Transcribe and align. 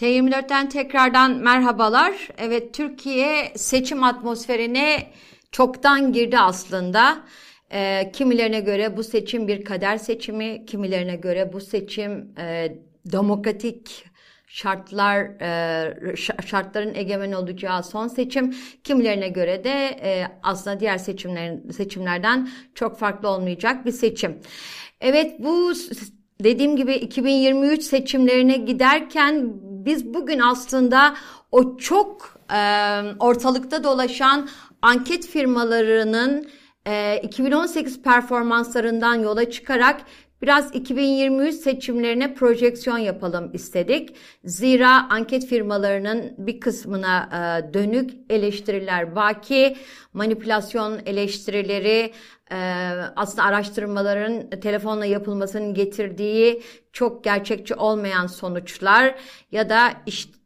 T24'ten 0.00 0.68
tekrardan 0.68 1.36
merhabalar. 1.36 2.28
Evet 2.38 2.74
Türkiye 2.74 3.52
seçim 3.56 4.04
atmosferine 4.04 5.06
çoktan 5.52 6.12
girdi 6.12 6.38
aslında. 6.38 7.22
E, 7.72 8.10
kimilerine 8.12 8.60
göre 8.60 8.96
bu 8.96 9.04
seçim 9.04 9.48
bir 9.48 9.64
kader 9.64 9.96
seçimi, 9.96 10.66
kimilerine 10.66 11.16
göre 11.16 11.52
bu 11.52 11.60
seçim 11.60 12.34
e, 12.38 12.76
demokratik 13.06 14.04
şartlar 14.46 15.20
e, 15.24 16.16
şartların 16.46 16.94
egemen 16.94 17.32
olacağı 17.32 17.82
son 17.82 18.08
seçim 18.08 18.54
kimilerine 18.84 19.28
göre 19.28 19.64
de 19.64 19.98
e, 20.02 20.26
aslında 20.42 20.80
diğer 20.80 20.98
seçimlerin 20.98 21.70
seçimlerden 21.70 22.48
çok 22.74 22.98
farklı 22.98 23.28
olmayacak 23.28 23.86
bir 23.86 23.92
seçim. 23.92 24.38
Evet 25.00 25.34
bu 25.38 25.72
dediğim 26.44 26.76
gibi 26.76 26.94
2023 26.94 27.82
seçimlerine 27.82 28.56
giderken 28.56 29.52
biz 29.84 30.14
bugün 30.14 30.38
aslında 30.38 31.14
o 31.52 31.76
çok 31.76 32.36
e, 32.52 32.60
ortalıkta 33.18 33.84
dolaşan 33.84 34.48
anket 34.82 35.26
firmalarının 35.26 36.48
e, 36.86 37.20
2018 37.22 38.02
performanslarından 38.02 39.14
yola 39.14 39.50
çıkarak 39.50 40.00
Biraz 40.42 40.74
2023 40.74 41.54
seçimlerine 41.54 42.34
projeksiyon 42.34 42.98
yapalım 42.98 43.50
istedik. 43.52 44.16
Zira 44.44 45.10
anket 45.10 45.46
firmalarının 45.46 46.34
bir 46.38 46.60
kısmına 46.60 47.28
e, 47.32 47.74
dönük 47.74 48.10
eleştiriler 48.30 49.16
baki, 49.16 49.76
manipülasyon 50.12 50.98
eleştirileri, 51.06 52.12
e, 52.52 52.56
aslında 53.16 53.42
araştırmaların 53.42 54.50
telefonla 54.50 55.06
yapılmasının 55.06 55.74
getirdiği 55.74 56.62
çok 56.92 57.24
gerçekçi 57.24 57.74
olmayan 57.74 58.26
sonuçlar 58.26 59.14
ya 59.52 59.68
da 59.68 59.92
işte 60.06 60.40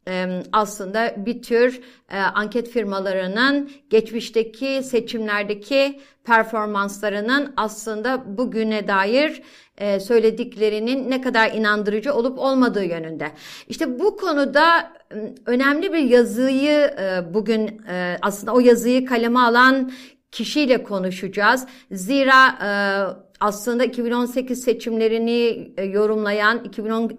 aslında 0.51 1.13
bir 1.17 1.41
tür 1.41 1.81
e, 2.09 2.19
anket 2.19 2.69
firmalarının 2.69 3.71
geçmişteki 3.89 4.83
seçimlerdeki 4.83 5.99
performanslarının 6.23 7.53
aslında 7.57 8.37
bugüne 8.37 8.87
dair 8.87 9.41
e, 9.77 9.99
söylediklerinin 9.99 11.11
ne 11.11 11.21
kadar 11.21 11.51
inandırıcı 11.51 12.13
olup 12.13 12.39
olmadığı 12.39 12.83
yönünde. 12.85 13.31
İşte 13.67 13.99
bu 13.99 14.17
konuda 14.17 14.91
önemli 15.45 15.93
bir 15.93 16.03
yazıyı 16.03 16.71
e, 16.71 17.33
bugün 17.33 17.81
aslında 18.21 18.53
o 18.53 18.59
yazıyı 18.59 19.05
kaleme 19.05 19.39
alan 19.39 19.91
kişiyle 20.31 20.83
konuşacağız. 20.83 21.65
Zira 21.91 22.59
aslında 23.39 23.83
2018 23.85 24.63
seçimlerini 24.63 25.71
yorumlayan 25.93 26.63
2010 26.63 27.11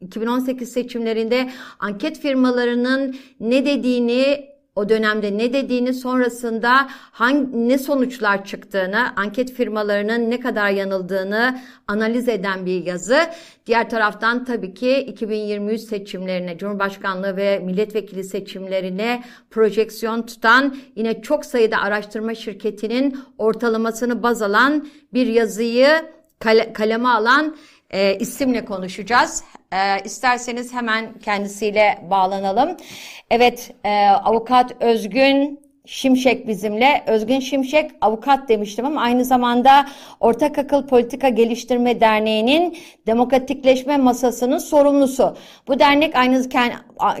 2018 0.00 0.72
seçimlerinde 0.72 1.50
anket 1.78 2.20
firmalarının 2.20 3.16
ne 3.40 3.66
dediğini 3.66 4.49
o 4.80 4.88
dönemde 4.88 5.38
ne 5.38 5.52
dediğini 5.52 5.94
sonrasında 5.94 6.88
hangi 7.12 7.68
ne 7.68 7.78
sonuçlar 7.78 8.44
çıktığını, 8.44 9.16
anket 9.16 9.52
firmalarının 9.52 10.30
ne 10.30 10.40
kadar 10.40 10.70
yanıldığını 10.70 11.60
analiz 11.88 12.28
eden 12.28 12.66
bir 12.66 12.84
yazı. 12.84 13.20
Diğer 13.66 13.90
taraftan 13.90 14.44
tabii 14.44 14.74
ki 14.74 14.98
2023 14.98 15.80
seçimlerine, 15.80 16.58
Cumhurbaşkanlığı 16.58 17.36
ve 17.36 17.58
milletvekili 17.58 18.24
seçimlerine 18.24 19.24
projeksiyon 19.50 20.22
tutan 20.22 20.76
yine 20.96 21.22
çok 21.22 21.44
sayıda 21.44 21.78
araştırma 21.78 22.34
şirketinin 22.34 23.18
ortalamasını 23.38 24.22
baz 24.22 24.42
alan 24.42 24.88
bir 25.12 25.26
yazıyı 25.26 25.88
kale, 26.38 26.72
kaleme 26.72 27.08
alan 27.08 27.56
e, 27.90 28.18
isimle 28.18 28.64
konuşacağız. 28.64 29.44
E, 29.72 30.00
isterseniz 30.04 30.72
hemen 30.72 31.18
kendisiyle 31.18 31.98
bağlanalım. 32.10 32.76
Evet, 33.30 33.74
e, 33.84 34.08
avukat 34.08 34.82
Özgün 34.82 35.60
Şimşek 35.86 36.48
bizimle. 36.48 37.04
Özgün 37.06 37.40
Şimşek 37.40 37.90
avukat 38.00 38.48
demiştim 38.48 38.86
ama 38.86 39.00
aynı 39.00 39.24
zamanda 39.24 39.86
Ortak 40.20 40.58
Akıl 40.58 40.86
Politika 40.86 41.28
Geliştirme 41.28 42.00
Derneği'nin 42.00 42.78
demokratikleşme 43.06 43.96
masasının 43.96 44.58
sorumlusu. 44.58 45.36
Bu 45.68 45.78
dernek 45.78 46.16
aynı 46.16 46.48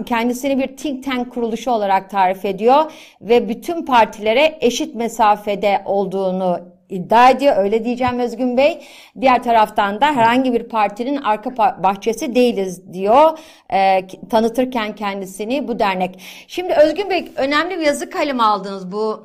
kendisini 0.06 0.58
bir 0.58 0.76
think 0.76 1.04
tank 1.04 1.34
kuruluşu 1.34 1.70
olarak 1.70 2.10
tarif 2.10 2.44
ediyor 2.44 2.92
ve 3.20 3.48
bütün 3.48 3.84
partilere 3.84 4.58
eşit 4.60 4.94
mesafede 4.94 5.82
olduğunu 5.84 6.79
iddia 6.90 7.30
ediyor. 7.30 7.56
Öyle 7.56 7.84
diyeceğim 7.84 8.18
Özgün 8.18 8.56
Bey. 8.56 8.80
Diğer 9.20 9.42
taraftan 9.42 10.00
da 10.00 10.06
herhangi 10.06 10.52
bir 10.52 10.68
partinin 10.68 11.16
arka 11.16 11.56
bahçesi 11.82 12.34
değiliz 12.34 12.92
diyor. 12.92 13.38
E, 13.72 14.06
tanıtırken 14.30 14.94
kendisini 14.94 15.68
bu 15.68 15.78
dernek. 15.78 16.20
Şimdi 16.48 16.74
Özgün 16.74 17.10
Bey 17.10 17.32
önemli 17.36 17.78
bir 17.78 17.86
yazı 17.86 18.10
kalemi 18.10 18.42
aldınız 18.42 18.92
bu 18.92 19.24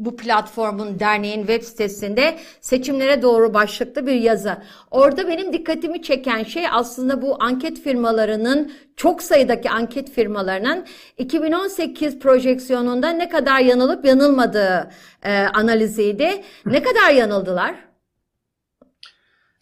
bu 0.00 0.16
platformun 0.16 1.00
derneğin 1.00 1.38
web 1.38 1.62
sitesinde 1.62 2.38
seçimlere 2.60 3.22
doğru 3.22 3.54
başlıklı 3.54 4.06
bir 4.06 4.14
yazı. 4.14 4.56
Orada 4.90 5.28
benim 5.28 5.52
dikkatimi 5.52 6.02
çeken 6.02 6.42
şey 6.42 6.64
aslında 6.70 7.22
bu 7.22 7.42
anket 7.42 7.80
firmalarının 7.80 8.72
çok 8.96 9.22
sayıdaki 9.22 9.70
anket 9.70 10.10
firmalarının 10.10 10.86
2018 11.18 12.18
projeksiyonunda 12.18 13.08
ne 13.08 13.28
kadar 13.28 13.60
yanılıp 13.60 14.04
yanılmadığı 14.04 14.90
e, 15.22 15.38
analiziydi. 15.38 16.42
Ne 16.66 16.82
kadar 16.82 17.10
yanıldılar? 17.14 17.74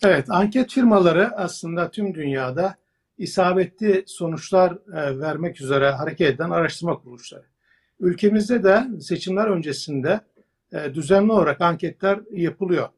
Evet, 0.03 0.31
anket 0.31 0.73
firmaları 0.73 1.37
aslında 1.37 1.91
tüm 1.91 2.15
dünyada 2.15 2.75
isabetli 3.19 4.05
sonuçlar 4.07 4.73
e, 4.73 5.21
vermek 5.21 5.61
üzere 5.61 5.91
hareket 5.91 6.35
eden 6.35 6.51
araştırma 6.51 6.99
kuruluşları. 6.99 7.45
Ülkemizde 8.01 8.63
de 8.63 8.87
seçimler 9.01 9.47
öncesinde 9.47 10.21
düzenli 10.73 11.33
olarak 11.33 11.61
anketler 11.61 12.21
yapılıyor. 12.31 12.89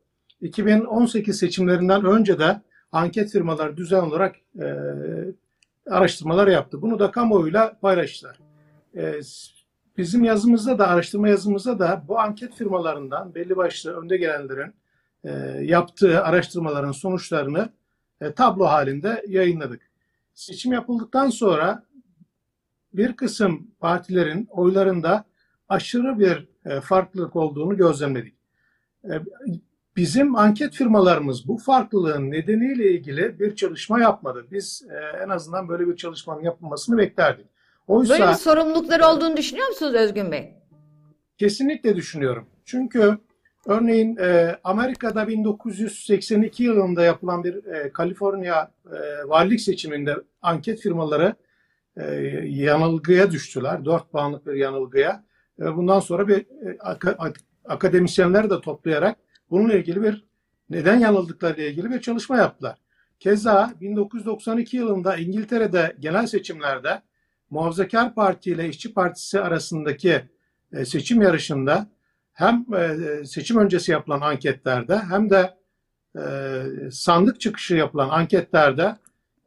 2018 0.40 1.38
seçimlerinden 1.38 2.04
önce 2.04 2.38
de 2.38 2.60
anket 2.92 3.32
firmaları 3.32 3.76
düzenli 3.76 4.04
olarak 4.04 4.36
e, 4.60 4.66
araştırmalar 5.90 6.48
yaptı. 6.48 6.82
Bunu 6.82 6.98
da 6.98 7.10
kamuoyuyla 7.10 7.78
paylaştılar. 7.80 8.38
E, 8.96 9.20
bizim 9.96 10.24
yazımızda 10.24 10.78
da, 10.78 10.88
araştırma 10.88 11.28
yazımızda 11.28 11.78
da 11.78 12.04
bu 12.08 12.18
anket 12.18 12.54
firmalarından 12.54 13.34
belli 13.34 13.56
başlı 13.56 14.00
önde 14.00 14.16
gelenlerin 14.16 14.74
e, 15.24 15.30
yaptığı 15.62 16.22
araştırmaların 16.22 16.92
sonuçlarını 16.92 17.68
e, 18.20 18.32
tablo 18.32 18.64
halinde 18.64 19.24
yayınladık. 19.28 19.90
Seçim 20.34 20.72
yapıldıktan 20.72 21.30
sonra 21.30 21.84
bir 22.94 23.16
kısım 23.16 23.70
partilerin 23.80 24.46
oylarında 24.50 25.24
aşırı 25.70 26.18
bir 26.18 26.48
e, 26.70 26.80
farklılık 26.80 27.36
olduğunu 27.36 27.76
gözlemledik. 27.76 28.34
E, 29.04 29.12
bizim 29.96 30.36
anket 30.36 30.74
firmalarımız 30.74 31.48
bu 31.48 31.58
farklılığın 31.58 32.30
nedeniyle 32.30 32.90
ilgili 32.90 33.40
bir 33.40 33.56
çalışma 33.56 34.00
yapmadı. 34.00 34.46
Biz 34.50 34.82
e, 34.90 35.24
en 35.24 35.28
azından 35.28 35.68
böyle 35.68 35.88
bir 35.88 35.96
çalışmanın 35.96 36.42
yapılmasını 36.42 36.98
beklerdik. 36.98 37.46
Oysa, 37.86 38.14
böyle 38.14 38.28
bir 38.28 38.34
sorumlulukları 38.34 39.06
olduğunu 39.06 39.36
düşünüyor 39.36 39.68
musunuz 39.68 39.94
Özgün 39.94 40.32
Bey? 40.32 40.54
Kesinlikle 41.38 41.96
düşünüyorum. 41.96 42.46
Çünkü 42.64 43.18
örneğin 43.66 44.18
Amerika'da 44.64 45.28
1982 45.28 46.64
yılında 46.64 47.02
yapılan 47.04 47.44
bir 47.44 47.62
Kaliforniya 47.92 48.70
valilik 49.26 49.60
seçiminde 49.60 50.16
anket 50.42 50.80
firmaları 50.80 51.34
yanılgıya 52.44 53.30
düştüler. 53.30 53.84
Dört 53.84 54.12
puanlık 54.12 54.46
bir 54.46 54.54
yanılgıya. 54.54 55.24
Bundan 55.60 56.00
sonra 56.00 56.28
bir 56.28 56.46
akademisyenleri 57.64 58.50
de 58.50 58.60
toplayarak 58.60 59.16
bununla 59.50 59.74
ilgili 59.74 60.02
bir 60.02 60.24
neden 60.70 60.98
yanıldıkları 60.98 61.60
ile 61.60 61.70
ilgili 61.70 61.90
bir 61.90 62.00
çalışma 62.00 62.36
yaptılar. 62.36 62.78
Keza 63.20 63.74
1992 63.80 64.76
yılında 64.76 65.16
İngiltere'de 65.16 65.96
genel 66.00 66.26
seçimlerde 66.26 67.02
Muhafazakar 67.50 68.14
Parti 68.14 68.50
ile 68.50 68.68
İşçi 68.68 68.94
Partisi 68.94 69.40
arasındaki 69.40 70.22
e, 70.72 70.84
seçim 70.84 71.22
yarışında 71.22 71.86
hem 72.32 72.66
e, 72.74 72.96
seçim 73.24 73.56
öncesi 73.56 73.92
yapılan 73.92 74.20
anketlerde 74.20 74.98
hem 74.98 75.30
de 75.30 75.54
e, 76.16 76.22
sandık 76.90 77.40
çıkışı 77.40 77.74
yapılan 77.74 78.08
anketlerde 78.08 78.96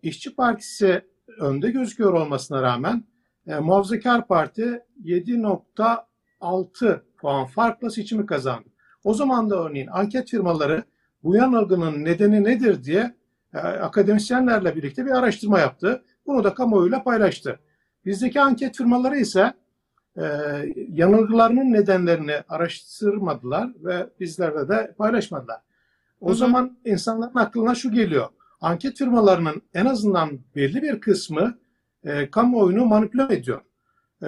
İşçi 0.04 0.36
Partisi 0.36 1.02
önde 1.40 1.72
gözüküyor 1.72 2.14
olmasına 2.14 2.62
rağmen 2.62 3.04
Muhafazakar 3.46 4.28
Parti 4.28 4.84
7.6 5.04 7.02
puan 7.18 7.46
farkla 7.46 7.90
seçimi 7.90 8.26
kazandı. 8.26 8.70
O 9.04 9.14
zaman 9.14 9.50
da 9.50 9.66
örneğin 9.66 9.88
anket 9.88 10.30
firmaları 10.30 10.84
bu 11.24 11.36
yanılgının 11.36 12.06
nedeni 12.06 12.44
nedir 12.44 12.84
diye 12.84 13.16
e, 13.54 13.58
akademisyenlerle 13.58 14.76
birlikte 14.76 15.06
bir 15.06 15.12
araştırma 15.12 15.60
yaptı. 15.60 16.04
Bunu 16.26 16.44
da 16.44 16.54
kamuoyuyla 16.54 17.04
paylaştı. 17.04 17.60
Bizdeki 18.06 18.42
anket 18.42 18.78
firmaları 18.78 19.18
ise 19.18 19.54
e, 20.18 20.24
yanılgılarının 20.90 21.74
nedenlerini 21.74 22.36
araştırmadılar 22.50 23.70
ve 23.84 24.10
bizlerle 24.20 24.70
de 24.70 24.94
paylaşmadılar. 24.98 25.62
O 26.22 26.28
Hı-hı. 26.28 26.36
zaman 26.36 26.78
insanların 26.86 27.36
aklına 27.36 27.76
şu 27.76 27.92
geliyor. 27.92 28.28
Anket 28.62 28.98
firmalarının 28.98 29.62
en 29.74 29.86
azından 29.86 30.40
belli 30.56 30.82
bir 30.82 31.00
kısmı 31.00 31.58
e, 32.06 32.32
kamuoyunu 32.32 32.86
manipüle 32.86 33.34
ediyor. 33.34 33.62
E, 34.24 34.28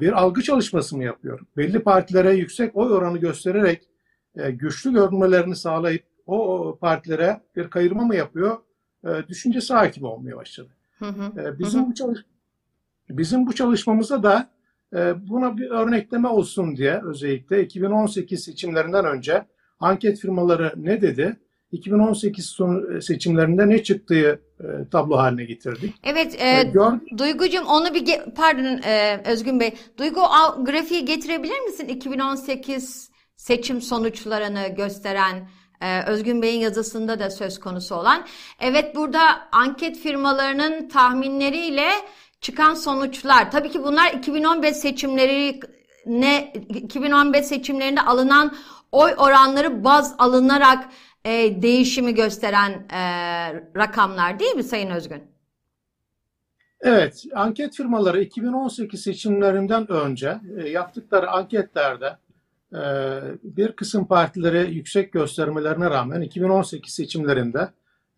bir 0.00 0.12
algı 0.12 0.42
çalışması 0.42 0.96
mı 0.96 1.04
yapıyor? 1.04 1.40
Belli 1.56 1.82
partilere 1.82 2.34
yüksek 2.34 2.76
oy 2.76 2.92
oranı 2.92 3.18
göstererek 3.18 3.88
e, 4.36 4.50
güçlü 4.50 4.92
görünmelerini 4.92 5.56
sağlayıp 5.56 6.04
o, 6.26 6.78
partilere 6.80 7.40
bir 7.56 7.70
kayırma 7.70 8.04
mı 8.04 8.16
yapıyor? 8.16 8.58
E, 9.04 9.28
düşüncesi 9.28 9.74
hakim 9.74 10.04
olmaya 10.04 10.36
başladı. 10.36 10.68
Hı 10.98 11.06
hı. 11.06 11.40
E, 11.40 11.58
bizim 11.58 11.86
bu 11.86 11.94
çalış 11.94 12.20
bizim 13.08 13.46
bu 13.46 13.54
çalışmamıza 13.54 14.22
da 14.22 14.50
e, 14.94 15.28
buna 15.28 15.56
bir 15.56 15.70
örnekleme 15.70 16.28
olsun 16.28 16.76
diye 16.76 17.00
özellikle 17.04 17.62
2018 17.62 18.44
seçimlerinden 18.44 19.04
önce 19.04 19.46
anket 19.80 20.18
firmaları 20.18 20.72
ne 20.76 21.02
dedi? 21.02 21.36
2018 21.72 22.46
son 22.46 23.00
seçimlerinde 23.00 23.68
ne 23.68 23.82
çıktığı 23.82 24.40
e, 24.60 24.64
tablo 24.92 25.16
haline 25.16 25.44
getirdik. 25.44 25.94
Evet, 26.04 26.34
e, 26.38 26.60
E, 26.60 26.62
gör, 26.62 26.92
Duygucum 27.18 27.66
onu 27.66 27.94
bir 27.94 28.06
ge- 28.06 28.34
pardon 28.34 28.80
e, 28.84 29.22
Özgün 29.26 29.60
Bey. 29.60 29.74
Duygu 29.98 30.20
al, 30.20 30.64
grafiği 30.64 31.04
getirebilir 31.04 31.60
misin? 31.60 31.88
2018 31.88 33.10
seçim 33.36 33.82
sonuçlarını 33.82 34.68
gösteren 34.76 35.48
e, 35.80 36.02
Özgün 36.06 36.42
Bey'in 36.42 36.60
yazısında 36.60 37.18
da 37.18 37.30
söz 37.30 37.60
konusu 37.60 37.94
olan. 37.94 38.24
Evet 38.60 38.96
burada 38.96 39.20
anket 39.52 39.98
firmalarının 39.98 40.88
tahminleriyle 40.88 41.88
çıkan 42.40 42.74
sonuçlar. 42.74 43.50
Tabii 43.50 43.70
ki 43.70 43.84
bunlar 43.84 44.12
2015 44.12 44.76
seçimleri 44.76 45.60
ne 46.06 46.52
2015 46.68 47.46
seçimlerinde 47.46 48.00
alınan 48.00 48.54
oy 48.92 49.14
oranları 49.18 49.84
baz 49.84 50.14
alınarak 50.18 50.88
e, 51.26 51.62
değişimi 51.62 52.14
gösteren 52.14 52.70
e, 52.70 53.02
rakamlar 53.76 54.38
değil 54.38 54.54
mi 54.54 54.62
Sayın 54.62 54.90
Özgün? 54.90 55.22
Evet, 56.80 57.24
anket 57.34 57.74
firmaları 57.74 58.22
2018 58.22 59.02
seçimlerinden 59.02 59.90
önce 59.92 60.40
e, 60.58 60.68
yaptıkları 60.68 61.30
anketlerde 61.30 62.16
e, 62.72 62.80
bir 63.42 63.72
kısım 63.72 64.06
partileri 64.06 64.74
yüksek 64.74 65.12
göstermelerine 65.12 65.90
rağmen 65.90 66.20
2018 66.20 66.94
seçimlerinde 66.94 67.68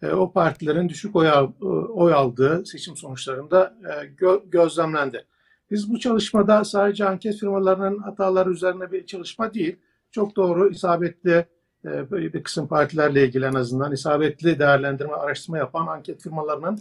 e, 0.03 0.07
o 0.07 0.33
partilerin 0.33 0.89
düşük 0.89 1.17
oy, 1.17 1.27
e, 1.27 1.65
oy 1.65 2.15
aldığı 2.15 2.67
seçim 2.67 2.97
sonuçlarında 2.97 3.75
e, 3.85 4.07
gö- 4.07 4.51
gözlemlendi. 4.51 5.25
Biz 5.71 5.91
bu 5.93 5.99
çalışmada 5.99 6.65
sadece 6.65 7.05
anket 7.05 7.37
firmalarının 7.37 7.99
hataları 7.99 8.51
üzerine 8.51 8.93
bir 8.93 9.07
çalışma 9.07 9.55
değil, 9.55 9.77
çok 10.11 10.37
doğru, 10.37 10.71
isabetli 10.71 11.47
böyle 11.85 12.33
bir 12.33 12.43
kısım 12.43 12.69
partilerle 12.69 13.25
ilgili 13.25 13.45
en 13.45 13.55
azından 13.55 13.93
isabetli 13.93 14.59
değerlendirme, 14.59 15.13
araştırma 15.13 15.59
yapan 15.59 15.87
anket 15.87 16.23
firmalarının 16.23 16.81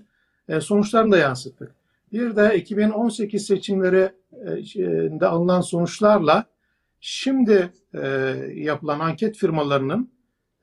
e, 0.50 0.62
sonuçlarını 0.62 1.12
da 1.12 1.18
yansıttık. 1.18 1.72
Bir 2.14 2.36
de 2.36 2.56
2018 2.58 3.46
seçimlerinde 3.46 5.28
alınan 5.28 5.62
sonuçlarla 5.62 6.46
şimdi 7.00 7.70
e, 7.94 8.08
yapılan 8.54 9.00
anket 9.00 9.38
firmalarının 9.38 10.12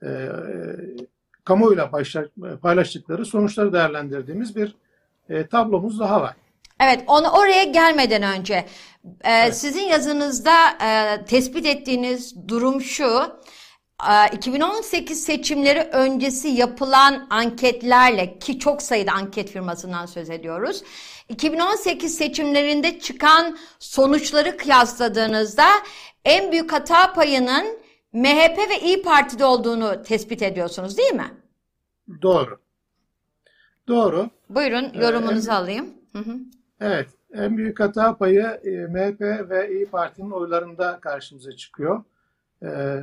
e, 0.03 0.29
kamuoyuyla 1.43 1.91
paylaştıkları 2.61 3.25
sonuçları 3.25 3.73
değerlendirdiğimiz 3.73 4.55
bir 4.55 4.75
e, 5.29 5.47
tablomuz 5.47 5.99
daha 5.99 6.21
var. 6.21 6.35
Evet, 6.79 7.03
onu 7.07 7.29
oraya 7.29 7.63
gelmeden 7.63 8.23
önce 8.23 8.65
e, 9.23 9.51
sizin 9.51 9.83
yazınızda 9.83 10.69
e, 10.69 11.25
tespit 11.25 11.65
ettiğiniz 11.65 12.47
durum 12.47 12.81
şu. 12.81 13.21
E, 14.03 14.35
2018 14.35 15.23
seçimleri 15.23 15.79
öncesi 15.79 16.47
yapılan 16.47 17.27
anketlerle 17.29 18.39
ki 18.39 18.59
çok 18.59 18.81
sayıda 18.81 19.11
anket 19.11 19.49
firmasından 19.49 20.05
söz 20.05 20.29
ediyoruz. 20.29 20.83
2018 21.29 22.17
seçimlerinde 22.17 22.99
çıkan 22.99 23.57
sonuçları 23.79 24.57
kıyasladığınızda 24.57 25.65
en 26.25 26.51
büyük 26.51 26.73
hata 26.73 27.13
payının 27.13 27.65
MHP 28.13 28.57
ve 28.57 28.79
İyi 28.83 29.01
Parti'de 29.01 29.45
olduğunu 29.45 30.03
tespit 30.03 30.41
ediyorsunuz 30.41 30.97
değil 30.97 31.13
mi? 31.13 31.31
Doğru. 32.21 32.59
Doğru. 33.87 34.29
Buyurun 34.49 34.93
yorumunuzu 34.93 35.51
alayım. 35.51 35.93
Hı 36.11 36.19
hı. 36.19 36.35
Evet, 36.81 37.09
en 37.33 37.57
büyük 37.57 37.79
hata 37.79 38.17
payı 38.17 38.41
e, 38.41 38.69
MHP 38.69 39.21
ve 39.49 39.71
İyi 39.71 39.85
Parti'nin 39.85 40.31
oylarında 40.31 40.99
karşımıza 40.99 41.51
çıkıyor. 41.51 42.03
E, 42.63 43.01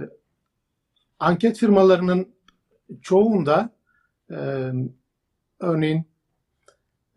anket 1.22 1.58
firmalarının 1.58 2.28
çoğunda 3.02 3.70
e, 4.30 4.36
örneğin 5.60 6.04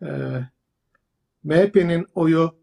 e, 0.02 0.08
MHP'nin 1.44 2.06
oyu 2.14 2.54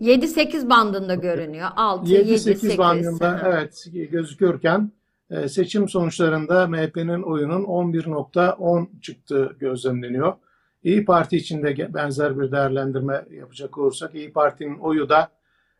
7-8 0.00 0.70
bandında 0.70 1.14
görünüyor. 1.14 1.68
6, 1.76 2.12
7, 2.12 2.38
8. 2.38 2.64
7-8 2.64 2.78
bandında 2.78 3.40
evet 3.44 3.86
gözükürken 4.10 4.92
e, 5.30 5.48
seçim 5.48 5.88
sonuçlarında 5.88 6.66
MHP'nin 6.66 7.22
oyunun 7.22 7.64
11.10 7.64 9.00
çıktığı 9.00 9.56
gözlemleniyor. 9.60 10.34
İyi 10.84 11.04
Parti 11.04 11.36
için 11.36 11.62
de 11.62 11.94
benzer 11.94 12.40
bir 12.40 12.52
değerlendirme 12.52 13.24
yapacak 13.30 13.78
olursak 13.78 14.14
İyi 14.14 14.32
Parti'nin 14.32 14.78
oyu 14.78 15.08
da 15.08 15.30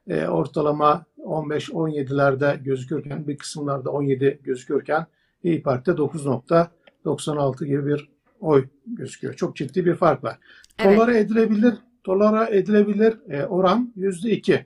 e, 0.08 0.26
ortalama 0.26 1.04
15-17'lerde 1.18 2.62
gözükürken 2.62 3.28
bir 3.28 3.36
kısımlarda 3.36 3.90
17 3.90 4.40
gözükürken 4.44 5.06
İyi 5.42 5.62
Parti'de 5.62 5.90
9.96 5.90 7.64
gibi 7.64 7.86
bir 7.86 8.10
oy 8.40 8.68
gözüküyor. 8.86 9.34
Çok 9.34 9.56
ciddi 9.56 9.86
bir 9.86 9.94
fark 9.94 10.24
var. 10.24 10.38
Evet. 10.78 10.98
Tolere 10.98 11.18
edilebilir, 11.18 11.74
tolere 12.04 12.56
edilebilir 12.56 13.30
e, 13.30 13.44
oran 13.44 13.92
%2. 13.96 14.64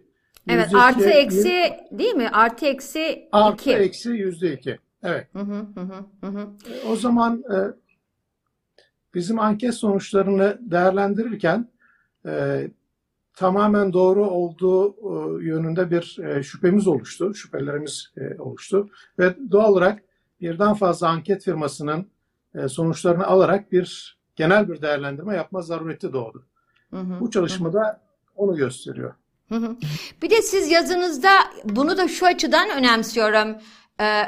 Evet 0.49 0.73
%2 0.73 0.79
artı 0.79 1.09
eksi 1.09 1.71
değil 1.93 2.15
mi? 2.15 2.29
Artı 2.33 2.67
eksi 2.67 3.29
Artı 3.33 3.71
2. 3.71 3.73
eksi 3.75 4.11
yüzde 4.11 4.53
iki. 4.53 4.79
Evet. 5.03 5.27
Hı 5.33 5.39
hı, 5.39 5.67
hı 6.21 6.27
hı. 6.27 6.41
E, 6.73 6.89
O 6.89 6.97
zaman 6.97 7.45
e, 7.55 7.57
bizim 9.15 9.39
anket 9.39 9.75
sonuçlarını 9.75 10.59
değerlendirirken 10.61 11.69
e, 12.27 12.67
tamamen 13.37 13.93
doğru 13.93 14.31
olduğu 14.31 14.89
e, 14.91 15.45
yönünde 15.45 15.91
bir 15.91 16.19
e, 16.19 16.43
şüphemiz 16.43 16.87
oluştu. 16.87 17.35
Şüphelerimiz 17.35 18.13
e, 18.17 18.41
oluştu. 18.41 18.89
Ve 19.19 19.37
doğal 19.51 19.73
olarak 19.73 20.03
birden 20.41 20.75
fazla 20.75 21.09
anket 21.09 21.45
firmasının 21.45 22.07
sonuçlarını 22.69 23.27
alarak 23.27 23.73
bir 23.73 24.19
genel 24.37 24.69
bir 24.69 24.83
değerlendirme 24.83 25.37
yapma 25.37 25.63
zarureti 25.63 26.13
doğdu. 26.13 26.47
Hı 26.91 26.97
hı. 26.97 27.21
Bu 27.21 27.31
çalışmada 27.31 28.01
onu 28.37 28.57
gösteriyor. 28.57 29.15
Hı 29.49 29.55
hı. 29.55 29.77
Bir 30.23 30.31
de 30.31 30.43
siz 30.43 30.71
yazınızda 30.71 31.31
bunu 31.65 31.97
da 31.97 32.09
şu 32.09 32.27
açıdan 32.27 32.71
önemsiyorum 32.79 33.57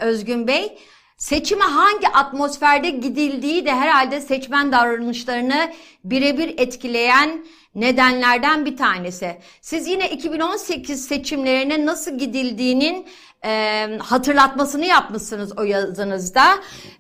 Özgün 0.03 0.47
Bey. 0.47 0.79
Seçime 1.19 1.65
hangi 1.65 2.09
atmosferde 2.09 2.91
gidildiği 2.91 3.67
de 3.67 3.75
herhalde 3.75 4.21
seçmen 4.21 4.73
davranışlarını 4.73 5.73
birebir 6.05 6.55
etkileyen 6.59 7.47
nedenlerden 7.75 8.67
bir 8.67 8.77
tanesi. 8.77 9.37
Siz 9.61 9.89
yine 9.89 10.11
2018 10.11 11.07
seçimlerine 11.07 11.87
nasıl 11.87 12.19
gidildiğinin 12.19 13.07
e, 13.45 13.85
hatırlatmasını 13.99 14.87
yapmışsınız 14.87 15.59
o 15.59 15.63
yazınızda. 15.63 16.45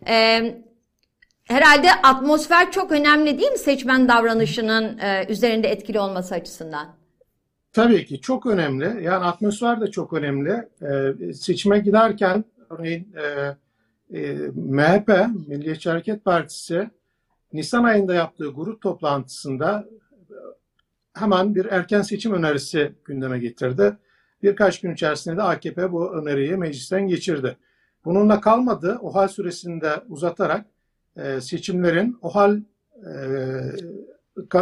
E, 0.09 0.41
herhalde 1.45 1.93
atmosfer 2.03 2.73
çok 2.73 2.93
önemli 2.93 3.39
değil 3.39 3.53
mi 3.53 3.59
seçmen 3.59 4.09
davranışının 4.09 4.99
e, 4.99 5.27
üzerinde 5.29 5.69
etkili 5.69 6.01
olması 6.01 6.35
açısından? 6.35 6.87
Tabii 7.73 8.07
ki 8.07 8.21
çok 8.21 8.47
önemli. 8.47 9.05
Yani 9.05 9.25
atmosfer 9.25 9.81
de 9.81 9.91
çok 9.91 10.13
önemli. 10.13 10.69
Ee, 10.83 11.33
seçime 11.33 11.79
giderken 11.79 12.45
örneğin 12.71 13.15
e, 13.17 13.57
e, 14.15 14.37
MHP, 14.55 15.09
Milliyetçi 15.49 15.91
Hareket 15.91 16.25
Partisi 16.25 16.91
Nisan 17.53 17.85
ayında 17.85 18.15
yaptığı 18.15 18.49
grup 18.49 18.81
toplantısında 18.83 19.89
e, 20.31 20.35
hemen 21.21 21.55
bir 21.55 21.65
erken 21.67 22.03
seçim 22.03 22.33
önerisi 22.33 22.93
gündeme 23.05 23.39
getirdi. 23.39 23.97
Birkaç 24.43 24.81
gün 24.81 24.93
içerisinde 24.95 25.37
de 25.37 25.43
AKP 25.43 25.93
bu 25.93 26.13
öneriyi 26.15 26.57
meclisten 26.57 27.09
geçirdi. 27.09 27.57
Bununla 28.05 28.41
kalmadı. 28.41 28.99
OHAL 29.03 29.29
süresinde 29.29 29.91
uzatarak 30.09 30.67
e, 31.17 31.41
seçimlerin 31.41 32.19
OHAL 32.23 32.57
e, 32.97 33.13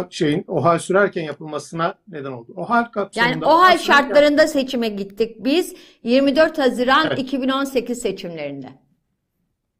şeyin 0.09 0.43
OHAL 0.47 0.79
sürerken 0.79 1.23
yapılmasına 1.23 1.95
neden 2.07 2.31
oldu. 2.31 2.53
OHAL 2.55 2.83
kapsamında 2.91 3.29
Yani 3.33 3.45
OHAL 3.45 3.77
sürerken- 3.77 3.83
şartlarında 3.85 4.47
seçime 4.47 4.87
gittik 4.89 5.35
biz 5.45 5.75
24 6.03 6.57
Haziran 6.57 7.07
Evet. 7.07 7.19
2018 7.19 7.99
seçimlerinde. 7.99 8.67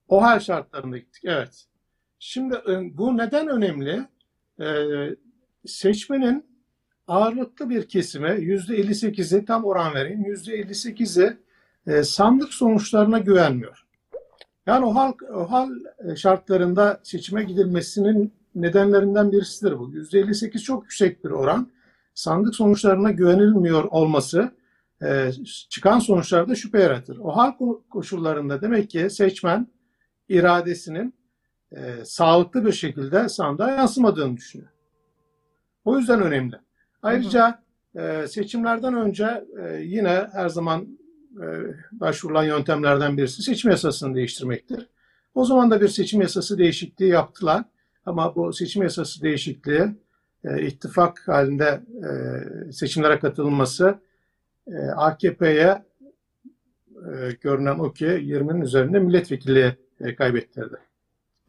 OHAL 0.08 0.40
şartlarında 0.40 0.98
gittik. 0.98 1.24
Evet. 1.26 1.66
Şimdi 2.20 2.56
e, 2.56 2.98
bu 2.98 3.18
neden 3.18 3.48
önemli? 3.48 4.08
Ee, 4.60 5.16
seçmenin 5.66 6.46
ağırlıklı 7.08 7.70
bir 7.70 7.88
kesimi 7.88 8.30
%58'i 8.30 9.46
tam 9.46 9.66
oran 9.66 9.94
vereyim 9.94 10.22
%58'i 10.22 11.38
e, 11.88 12.04
sandık 12.04 12.54
sonuçlarına 12.54 13.20
güvenmiyor. 13.20 13.86
Yani 14.66 14.86
OHAL, 14.86 15.14
OHAL 15.34 15.70
şartlarında 16.16 17.00
seçime 17.04 17.44
gidilmesinin 17.44 18.34
nedenlerinden 18.56 19.32
birisidir 19.32 19.80
bu. 19.80 19.92
%58 19.92 20.60
çok 20.60 20.84
yüksek 20.84 21.26
bir 21.26 21.30
oran. 21.30 21.72
Sandık 22.14 22.56
sonuçlarına 22.56 23.12
güvenilmiyor 23.12 23.84
olması 23.84 24.52
e, 25.04 25.32
çıkan 25.70 26.00
sonuçlarda 26.00 26.56
şüphe 26.56 26.80
yaratır. 26.80 27.18
O 27.18 27.38
hal 27.38 27.52
koşullarında 27.90 28.62
demek 28.62 28.90
ki 28.90 29.10
seçmen 29.10 29.68
iradesinin 30.30 31.14
e, 31.72 32.06
sağlıklı 32.06 32.66
bir 32.66 32.72
şekilde 32.72 33.30
sandığa 33.30 33.72
yansımadığını 33.72 34.38
düşünüyor. 34.38 34.70
O 35.86 35.98
yüzden 35.98 36.22
önemli. 36.22 36.56
Ayrıca 37.02 37.64
e, 37.96 38.28
seçimlerden 38.28 38.94
önce 38.94 39.46
e, 39.64 39.82
yine 39.82 40.28
her 40.32 40.50
zaman 40.50 40.88
e, 41.42 41.46
başvurulan 41.92 42.44
yöntemlerden 42.44 43.18
birisi 43.18 43.44
seçim 43.44 43.72
yasasını 43.72 44.16
değiştirmektir. 44.16 44.88
O 45.36 45.46
zaman 45.46 45.72
da 45.72 45.82
bir 45.82 45.88
seçim 45.88 46.22
yasası 46.22 46.58
değişikliği 46.58 47.10
yaptılar. 47.10 47.64
Ama 48.06 48.36
bu 48.36 48.54
seçim 48.54 48.84
yasası 48.84 49.22
değişikliği 49.22 49.96
e, 50.44 50.68
ittifak 50.68 51.28
halinde 51.28 51.82
e, 52.08 52.72
seçimlere 52.72 53.20
katılması 53.20 54.00
e, 54.68 54.78
AKP'ye 54.78 55.86
e, 56.90 57.32
görünen 57.42 57.80
o 57.80 57.94
ki 57.94 58.06
20'nin 58.06 58.62
üzerinde 58.62 59.00
milletvekili 59.00 59.78
e, 60.02 60.16
kaybettirdi. 60.16 60.78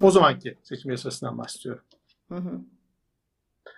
O 0.02 0.10
zamanki 0.10 0.56
seçim 0.62 0.90
yasasından 0.90 1.38
bahsediyorum. 1.38 1.82
Hı 2.28 2.34
hı. 2.34 2.60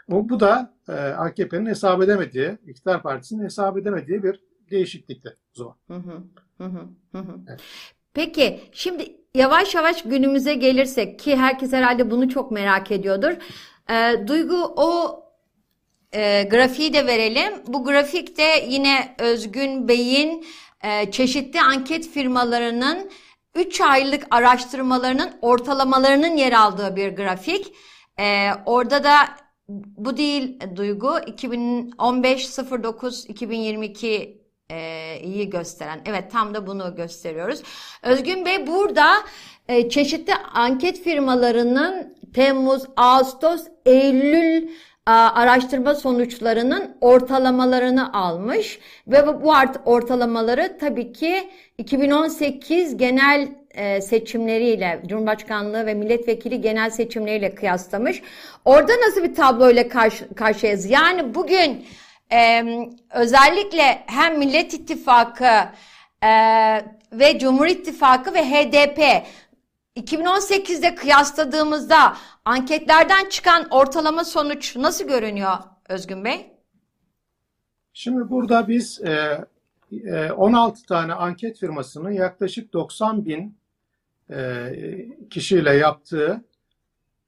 Bu, 0.08 0.28
bu 0.28 0.40
da 0.40 0.74
e, 0.88 0.92
AKP'nin 0.92 1.66
hesap 1.66 2.02
edemediği, 2.02 2.58
iktidar 2.66 3.02
partisinin 3.02 3.44
hesap 3.44 3.78
edemediği 3.78 4.22
bir 4.22 4.40
değişiklikti 4.70 5.36
o 5.54 5.58
zaman. 5.58 5.76
Hı 5.86 5.94
hı. 5.94 6.22
Hı 6.58 6.64
hı. 6.64 6.88
Hı 7.18 7.24
Evet. 7.48 7.60
Peki 8.14 8.60
şimdi 8.72 9.16
yavaş 9.34 9.74
yavaş 9.74 10.02
günümüze 10.02 10.54
gelirsek 10.54 11.18
ki 11.18 11.36
herkes 11.36 11.72
herhalde 11.72 12.10
bunu 12.10 12.28
çok 12.28 12.50
merak 12.50 12.90
ediyordur. 12.90 13.32
E, 13.90 14.26
Duygu 14.26 14.74
o 14.76 15.20
e, 16.12 16.42
grafiği 16.42 16.92
de 16.92 17.06
verelim. 17.06 17.52
Bu 17.66 17.84
grafikte 17.84 18.66
yine 18.68 19.14
Özgün 19.18 19.88
Bey'in 19.88 20.46
e, 20.82 21.10
çeşitli 21.10 21.60
anket 21.60 22.08
firmalarının 22.08 23.10
3 23.54 23.80
aylık 23.80 24.26
araştırmalarının 24.30 25.30
ortalamalarının 25.42 26.36
yer 26.36 26.52
aldığı 26.52 26.96
bir 26.96 27.08
grafik. 27.08 27.74
E, 28.18 28.50
orada 28.66 29.04
da 29.04 29.16
bu 29.68 30.16
değil 30.16 30.60
Duygu 30.76 31.18
2015 31.26 32.58
09 32.58 33.26
2022 33.28 34.40
e, 34.70 35.44
gösteren. 35.44 36.00
Evet 36.04 36.32
tam 36.32 36.54
da 36.54 36.66
bunu 36.66 36.94
gösteriyoruz. 36.96 37.62
Özgün 38.02 38.44
Bey 38.44 38.66
burada 38.66 39.14
e, 39.68 39.88
çeşitli 39.88 40.34
anket 40.34 41.02
firmalarının 41.02 42.16
Temmuz, 42.34 42.82
Ağustos, 42.96 43.62
Eylül 43.86 44.70
araştırma 45.06 45.94
sonuçlarının 45.94 46.96
ortalamalarını 47.00 48.12
almış 48.12 48.78
ve 49.06 49.26
bu 49.26 49.52
ortalamaları 49.84 50.78
tabii 50.80 51.12
ki 51.12 51.50
2018 51.78 52.96
genel 52.96 53.48
e, 53.70 54.00
seçimleriyle 54.00 55.02
Cumhurbaşkanlığı 55.06 55.86
ve 55.86 55.94
milletvekili 55.94 56.60
genel 56.60 56.90
seçimleriyle 56.90 57.54
kıyaslamış. 57.54 58.22
Orada 58.64 58.92
nasıl 59.06 59.22
bir 59.22 59.34
tabloyla 59.34 59.88
karşı, 59.88 60.34
karşıyayız? 60.34 60.90
Yani 60.90 61.34
bugün 61.34 61.86
e, 62.32 62.64
özellikle 63.10 64.02
hem 64.06 64.38
Millet 64.38 64.74
İttifakı 64.74 65.68
e, 66.22 66.30
ve 67.12 67.38
Cumhur 67.38 67.66
İttifakı 67.66 68.34
ve 68.34 68.44
HDP 68.44 69.24
2018'de 69.96 70.94
kıyasladığımızda 70.94 72.16
anketlerden 72.50 73.28
çıkan 73.28 73.66
ortalama 73.70 74.24
sonuç 74.24 74.76
nasıl 74.76 75.08
görünüyor 75.08 75.56
Özgün 75.88 76.24
Bey? 76.24 76.52
Şimdi 77.92 78.30
burada 78.30 78.68
biz 78.68 79.00
e, 79.04 79.46
16 80.32 80.80
e, 80.80 80.86
tane 80.86 81.14
anket 81.14 81.58
firmasının 81.58 82.10
yaklaşık 82.10 82.72
90 82.72 83.24
bin 83.24 83.58
e, 84.30 84.72
kişiyle 85.30 85.72
yaptığı 85.72 86.44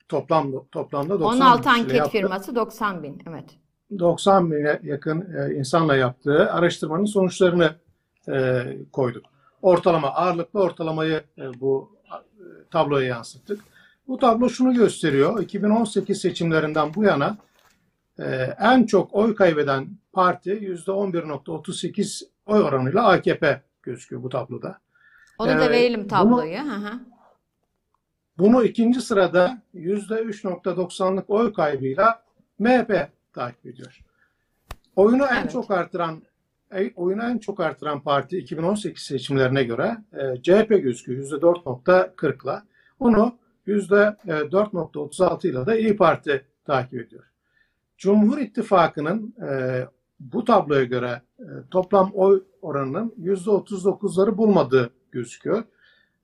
toplam 0.09 0.53
toplamda 0.73 1.21
90 1.21 1.47
16 1.47 1.71
anket 1.71 1.95
yaptığı, 1.95 2.13
firması 2.13 2.57
90 2.57 3.03
bin 3.03 3.23
evet. 3.29 3.45
90 3.99 4.51
bine 4.51 4.81
yakın 4.83 5.35
e, 5.37 5.55
insanla 5.55 5.97
yaptığı 5.97 6.53
araştırmanın 6.53 7.05
sonuçlarını 7.05 7.75
koyduk. 8.93 9.27
Ortalama 9.63 10.09
ağırlıklı 10.09 10.61
ortalamayı 10.61 11.23
bu 11.61 11.97
tabloya 12.71 13.07
yansıttık. 13.07 13.72
Bu 14.13 14.19
tablo 14.19 14.49
şunu 14.49 14.75
gösteriyor. 14.75 15.43
2018 15.43 16.21
seçimlerinden 16.21 16.95
bu 16.95 17.05
yana 17.05 17.37
e, 18.19 18.25
en 18.61 18.87
çok 18.87 19.15
oy 19.15 19.35
kaybeden 19.35 19.89
parti 20.13 20.51
%11.38 20.51 22.25
oy 22.47 22.63
oranıyla 22.63 23.09
AKP 23.09 23.63
gözüküyor 23.83 24.23
bu 24.23 24.29
tabloda. 24.29 24.79
Onu 25.39 25.51
da 25.51 25.71
verelim 25.71 26.09
tabloyu. 26.09 26.59
Bunu, 26.59 27.01
bunu 28.39 28.65
ikinci 28.65 29.01
sırada 29.01 29.63
%3.90'lık 29.75 31.31
oy 31.31 31.53
kaybıyla 31.53 32.23
MHP 32.59 33.09
takip 33.33 33.67
ediyor. 33.67 34.01
Oyunu 34.97 35.25
en 35.27 35.43
evet. 35.43 35.53
çok 35.53 35.71
artıran 35.71 36.23
oyunu 36.97 37.23
en 37.23 37.39
çok 37.39 37.61
artıran 37.61 38.01
parti 38.01 38.39
2018 38.39 39.03
seçimlerine 39.03 39.65
göre 39.65 39.97
e, 40.13 40.43
CHP 40.43 40.69
gözüküyor 40.69 41.25
%4.40'la. 41.25 42.63
Onu 42.99 43.42
%4.36 43.67 45.49
ile 45.49 45.67
de 45.67 45.81
İyi 45.81 45.97
Parti 45.97 46.47
takip 46.65 47.01
ediyor. 47.01 47.25
Cumhur 47.99 48.39
İttifakı'nın 48.39 49.35
e, 49.49 49.87
bu 50.21 50.45
tabloya 50.45 50.85
göre 50.85 51.23
e, 51.39 51.47
toplam 51.71 52.11
oy 52.15 52.43
oranının 52.63 53.15
%39'ları 53.21 54.37
bulmadığı 54.37 54.91
gözüküyor. 55.13 55.65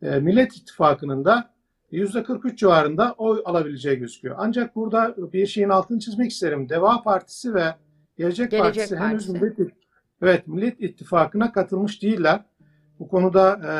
E, 0.02 0.10
Millet 0.10 0.56
İttifakı'nın 0.56 1.24
da 1.24 1.50
%43 1.92 2.56
civarında 2.56 3.14
oy 3.18 3.42
alabileceği 3.44 3.98
gözüküyor. 3.98 4.36
Ancak 4.38 4.76
burada 4.76 5.32
bir 5.32 5.46
şeyin 5.46 5.68
altını 5.68 5.98
çizmek 5.98 6.30
isterim. 6.30 6.68
Deva 6.68 7.02
Partisi 7.02 7.54
ve 7.54 7.74
Gelecek, 8.16 8.50
Gelecek 8.50 8.60
Partisi, 8.60 8.96
Partisi 8.96 8.96
henüz 8.96 9.28
Millet, 9.28 9.58
evet, 10.22 10.46
Millet 10.46 10.80
İttifakı'na 10.80 11.52
katılmış 11.52 12.02
değiller. 12.02 12.44
Bu 12.98 13.08
konuda 13.08 13.52
e, 13.52 13.72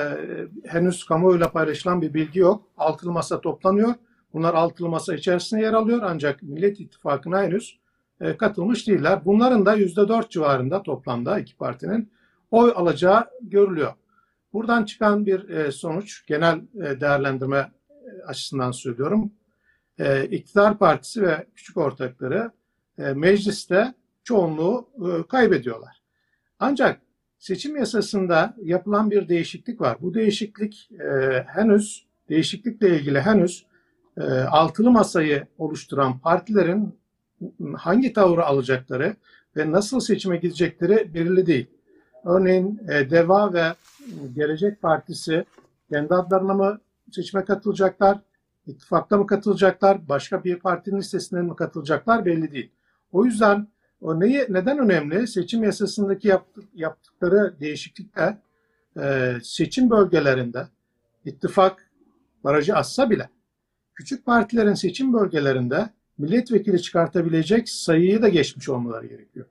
henüz 0.69 1.05
kamuoyuyla 1.05 1.53
paylaşılan 1.53 2.03
bir 2.03 2.15
bilgi 2.15 2.39
yok. 2.39 2.63
Altılı 2.77 3.13
masa 3.13 3.41
toplanıyor. 3.41 3.95
Bunlar 4.33 4.55
altılı 4.55 4.89
masa 4.89 5.15
içerisinde 5.15 5.61
yer 5.61 5.73
alıyor 5.73 6.03
ancak 6.05 6.43
Millet 6.43 6.81
İttifakı'na 6.81 7.43
henüz 7.43 7.79
e, 8.21 8.37
katılmış 8.37 8.89
değiller. 8.89 9.25
Bunların 9.25 9.67
da 9.67 9.75
yüzde 9.75 10.09
dört 10.09 10.31
civarında 10.31 10.83
toplamda 10.83 11.39
iki 11.39 11.57
partinin 11.57 12.13
oy 12.51 12.73
alacağı 12.77 13.27
görülüyor. 13.43 13.93
Buradan 14.53 14.85
çıkan 14.85 15.27
bir 15.27 15.49
e, 15.49 15.73
sonuç 15.73 16.27
genel 16.27 16.61
e, 16.75 17.01
değerlendirme 17.01 17.73
e, 17.91 18.23
açısından 18.27 18.71
söylüyorum. 18.71 19.33
E, 19.99 20.25
İktidar 20.27 20.79
Partisi 20.79 21.23
ve 21.23 21.47
küçük 21.55 21.77
ortakları 21.77 22.51
e, 22.99 23.03
mecliste 23.03 23.95
çoğunluğu 24.25 24.89
e, 24.97 25.27
kaybediyorlar. 25.29 26.03
Ancak 26.59 27.01
seçim 27.39 27.77
yasasında 27.77 28.55
yapılan 28.63 29.11
bir 29.11 29.29
değişiklik 29.29 29.81
var. 29.81 29.97
Bu 30.01 30.15
değişiklik 30.15 30.91
e, 30.93 31.43
henüz 31.49 32.07
değişiklikle 32.29 32.97
ilgili 32.97 33.21
henüz 33.21 33.67
e, 34.17 34.23
altılı 34.31 34.91
masayı 34.91 35.47
oluşturan 35.59 36.19
partilerin 36.19 36.99
hangi 37.77 38.13
tavrı 38.13 38.45
alacakları 38.45 39.17
ve 39.57 39.73
nasıl 39.73 40.01
seçime 40.01 40.37
gidecekleri 40.37 41.15
belirli 41.15 41.47
değil. 41.47 41.67
Örneğin 42.25 42.81
e, 42.89 43.11
DEVA 43.11 43.53
ve 43.53 43.75
Gelecek 44.35 44.83
Partisi 44.83 45.45
kendi 45.93 46.15
adlarına 46.15 46.55
mı 46.55 46.81
seçime 47.13 47.45
katılacaklar, 47.45 48.19
ittifakta 48.67 49.17
mı 49.17 49.27
katılacaklar, 49.27 50.09
başka 50.09 50.45
bir 50.45 50.59
partinin 50.59 50.99
listesinden 50.99 51.45
mi 51.45 51.57
katılacaklar 51.57 52.25
belli 52.25 52.53
değil. 52.53 52.71
O 53.13 53.25
yüzden 53.25 53.69
o 54.01 54.21
neyi, 54.21 54.47
neden 54.49 54.79
önemli? 54.79 55.27
Seçim 55.27 55.65
yasasındaki 55.65 56.29
yaptık, 56.29 56.65
yaptıkları 56.75 57.61
değişiklikler 57.61 58.37
e, 59.01 59.35
seçim 59.43 59.91
bölgelerinde 59.91 60.67
ittifak 61.25 61.91
barajı 62.45 62.77
atsa 62.77 63.11
bile 63.11 63.29
küçük 63.95 64.27
partilerin 64.27 64.75
seçim 64.75 65.13
bölgelerinde 65.13 65.91
milletvekili 66.19 66.83
çıkartabilecek 66.83 67.69
sayıyı 67.69 68.23
da 68.23 68.29
geçmiş 68.29 68.69
olmaları 68.69 69.07
gerekiyor. 69.07 69.47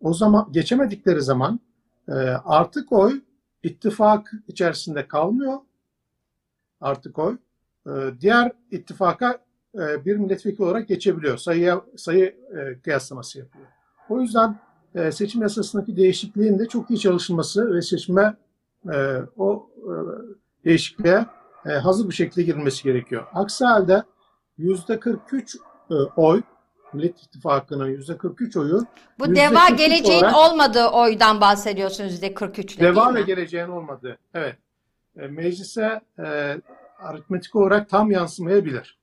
O 0.00 0.14
zaman 0.14 0.48
geçemedikleri 0.52 1.22
zaman 1.22 1.60
e, 2.08 2.12
artık 2.44 2.92
oy 2.92 3.20
ittifak 3.62 4.32
içerisinde 4.48 5.08
kalmıyor. 5.08 5.58
Artık 6.80 7.18
oy 7.18 7.36
e, 7.86 7.90
diğer 8.20 8.52
ittifaka 8.70 9.38
e, 9.74 10.04
bir 10.04 10.16
milletvekili 10.16 10.64
olarak 10.64 10.88
geçebiliyor. 10.88 11.36
Sayıya 11.38 11.80
sayı 11.96 12.36
e, 12.56 12.80
kıyaslaması 12.80 13.38
yapıyor. 13.38 13.66
O 14.08 14.20
yüzden 14.20 14.58
e, 14.94 15.12
seçim 15.12 15.42
yasasındaki 15.42 15.96
değişikliğin 15.96 16.58
de 16.58 16.68
çok 16.68 16.90
iyi 16.90 16.98
çalışılması 16.98 17.74
ve 17.74 17.82
seçime 17.82 18.36
e, 18.92 18.96
o 19.36 19.70
e, 19.76 19.92
değişikliğe 20.64 21.26
e, 21.66 21.70
hazır 21.70 22.08
bir 22.08 22.14
şekilde 22.14 22.42
girilmesi 22.42 22.82
gerekiyor. 22.82 23.26
Aksi 23.34 23.64
halde 23.64 24.02
yüzde 24.58 25.00
43 25.00 25.56
oy, 26.16 26.42
Millet 26.92 27.22
İttifakı'nın 27.22 27.86
yüzde 27.86 28.18
43 28.18 28.56
oyu. 28.56 28.86
Bu 29.18 29.36
deva 29.36 29.68
geleceğin 29.68 30.22
olarak, 30.22 30.36
olmadığı 30.36 30.86
oydan 30.86 31.40
bahsediyorsunuz 31.40 32.12
yüzde 32.12 32.34
43 32.34 32.80
Deva 32.80 33.14
ve 33.14 33.22
geleceğin 33.22 33.68
olmadığı. 33.68 34.18
Evet. 34.34 34.56
E, 35.16 35.26
meclise 35.26 36.00
e, 36.18 36.56
aritmetik 36.98 37.56
olarak 37.56 37.88
tam 37.88 38.10
yansımayabilir. 38.10 38.98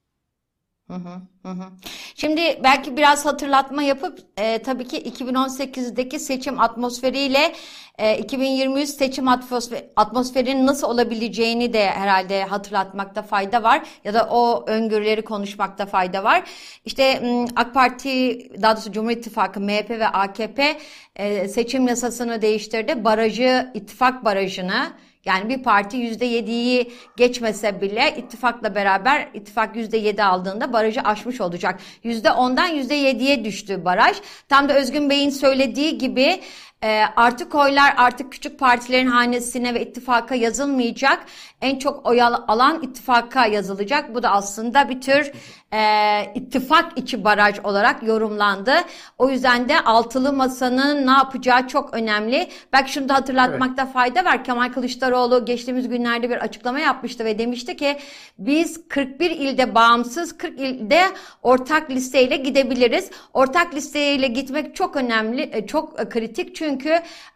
Şimdi 2.16 2.60
belki 2.63 2.98
biraz 2.98 3.25
hatırlatma 3.25 3.84
yapıp 3.84 4.20
e, 4.38 4.62
tabii 4.62 4.88
ki 4.88 5.04
2018'deki 5.04 6.20
seçim 6.20 6.60
atmosferiyle 6.60 7.54
e, 7.98 8.18
2023 8.18 8.90
seçim 8.90 9.28
atmosfer, 9.28 9.86
atmosferinin 9.96 10.68
nasıl 10.68 10.88
olabileceğini 10.88 11.74
de 11.74 11.86
herhalde 11.86 12.44
hatırlatmakta 12.44 13.22
fayda 13.22 13.63
var 13.63 13.84
ya 14.04 14.13
da 14.13 14.28
o 14.30 14.66
öngörüleri 14.68 15.22
konuşmakta 15.22 15.86
fayda 15.86 16.24
var. 16.24 16.44
İşte 16.86 17.24
AK 17.56 17.74
Parti 17.74 18.40
daha 18.62 18.75
doğrusu 18.75 18.92
Cumhur 18.92 19.12
İttifakı 19.12 19.60
MHP 19.60 19.90
ve 19.90 20.08
AKP 20.08 20.78
e, 21.16 21.48
seçim 21.48 21.88
yasasını 21.88 22.42
değiştirdi. 22.42 23.04
Barajı 23.04 23.72
ittifak 23.74 24.25
barajını 24.25 24.94
yani 25.25 25.50
bir 25.50 25.63
parti 25.63 25.98
%7'yi 25.98 26.92
geçmese 27.18 27.82
bile 27.82 28.15
ittifakla 28.18 28.75
beraber 28.75 29.27
ittifak 29.34 29.75
%7 29.75 30.24
aldığında 30.24 30.74
barajı 30.74 31.01
aşmış 31.01 31.42
olacak. 31.42 31.80
%10'dan 32.03 32.70
%7'ye 32.75 33.46
düştü 33.46 33.86
baraj. 33.86 34.18
Tam 34.50 34.70
da 34.70 34.74
Özgün 34.74 35.10
Bey'in 35.10 35.30
söylediği 35.30 35.98
gibi 35.98 36.42
e, 36.84 37.04
artık 37.16 37.56
oylar 37.56 37.94
artık 37.98 38.32
küçük 38.32 38.60
partilerin 38.60 39.08
hanesine 39.08 39.74
ve 39.74 39.82
ittifaka 39.82 40.36
yazılmayacak. 40.36 41.25
En 41.62 41.80
çok 41.80 42.06
oy 42.08 42.22
alan 42.22 42.84
ittifaka 42.84 43.46
yazılacak. 43.46 44.16
Bu 44.16 44.24
da 44.24 44.32
aslında 44.32 44.90
bir 44.90 45.02
tür 45.02 45.32
e, 45.74 46.34
ittifak 46.36 46.98
içi 46.98 47.24
baraj 47.24 47.60
olarak 47.63 48.04
yorumlandı. 48.04 48.74
O 49.18 49.30
yüzden 49.30 49.70
de 49.70 49.80
altılı 49.80 50.34
masanın 50.34 51.08
ne 51.08 51.12
yapacağı 51.12 51.68
çok 51.68 51.94
önemli. 51.94 52.48
Belki 52.74 52.92
şunu 52.92 53.10
da 53.10 53.13
hatırlatmakta 53.13 53.84
evet. 53.84 53.94
fayda 53.94 54.25
var. 54.25 54.44
Kemal 54.44 54.74
Kılıçdaroğlu 54.74 55.46
geçtiğimiz 55.46 55.90
günlerde 55.90 56.30
bir 56.30 56.38
açıklama 56.38 56.80
yapmıştı 56.80 57.25
ve 57.25 57.40
demişti 57.40 57.78
ki 57.78 57.98
biz 58.40 58.88
41 58.88 59.32
ilde 59.32 59.75
bağımsız 59.75 60.38
40 60.38 60.60
ilde 60.60 61.02
ortak 61.44 61.90
listeyle 61.90 62.38
gidebiliriz. 62.38 63.10
Ortak 63.34 63.75
listeyle 63.75 64.28
gitmek 64.28 64.75
çok 64.75 64.96
önemli, 64.96 65.50
e, 65.54 65.68
çok 65.68 66.12
kritik 66.12 66.56
çünkü 66.56 66.73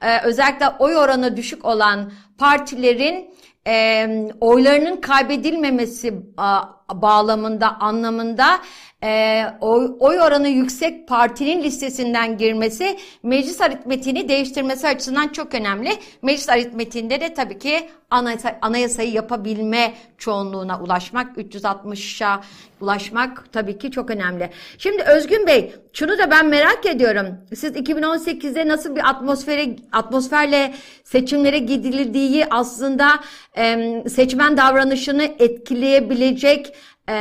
e, 0.01 0.22
özellikle 0.24 0.70
oy 0.79 0.96
oranı 0.98 1.38
düşük 1.38 1.65
olan 1.65 2.12
partilerin 2.38 3.34
e, 3.67 4.08
oylarının 4.41 5.01
kaybedilmemesi 5.01 6.13
a, 6.38 6.76
bağlamında, 6.94 7.79
anlamında 7.79 8.60
e, 9.03 9.44
oy, 9.62 9.91
oy 10.00 10.20
oranı 10.22 10.48
yüksek 10.48 11.08
partinin 11.08 11.63
listesinden 11.63 12.38
girmesi 12.38 12.98
meclis 13.24 13.62
aritmetiğini 13.62 14.29
değiştirmesi 14.29 14.88
açısından 14.88 15.27
çok 15.27 15.53
önemli. 15.53 15.89
Meclis 16.22 16.50
aritmetiğinde 16.50 17.22
de 17.22 17.34
tabii 17.34 17.60
ki 17.60 17.89
anayasa, 18.10 18.60
anayasayı 18.62 19.12
yapabilme 19.12 19.94
çoğunluğuna 20.17 20.79
ulaşmak, 20.82 21.38
360'a 21.38 22.41
ulaşmak 22.82 23.53
tabii 23.53 23.77
ki 23.77 23.91
çok 23.91 24.10
önemli. 24.10 24.50
Şimdi 24.77 25.03
Özgün 25.03 25.48
Bey, 25.48 25.75
şunu 25.94 26.17
da 26.17 26.32
ben 26.32 26.48
merak 26.48 26.86
ediyorum. 26.86 27.27
Siz 27.56 27.75
2018'de 27.75 28.67
nasıl 28.67 28.96
bir 28.96 29.10
atmosfere 29.10 29.75
atmosferle 29.91 30.74
seçimlere 31.03 31.58
gidildiği 31.58 32.46
aslında 32.50 33.20
e, 33.58 34.03
seçmen 34.10 34.58
davranışını 34.58 35.24
etkileyebilecek 35.24 36.74
e, 37.09 37.15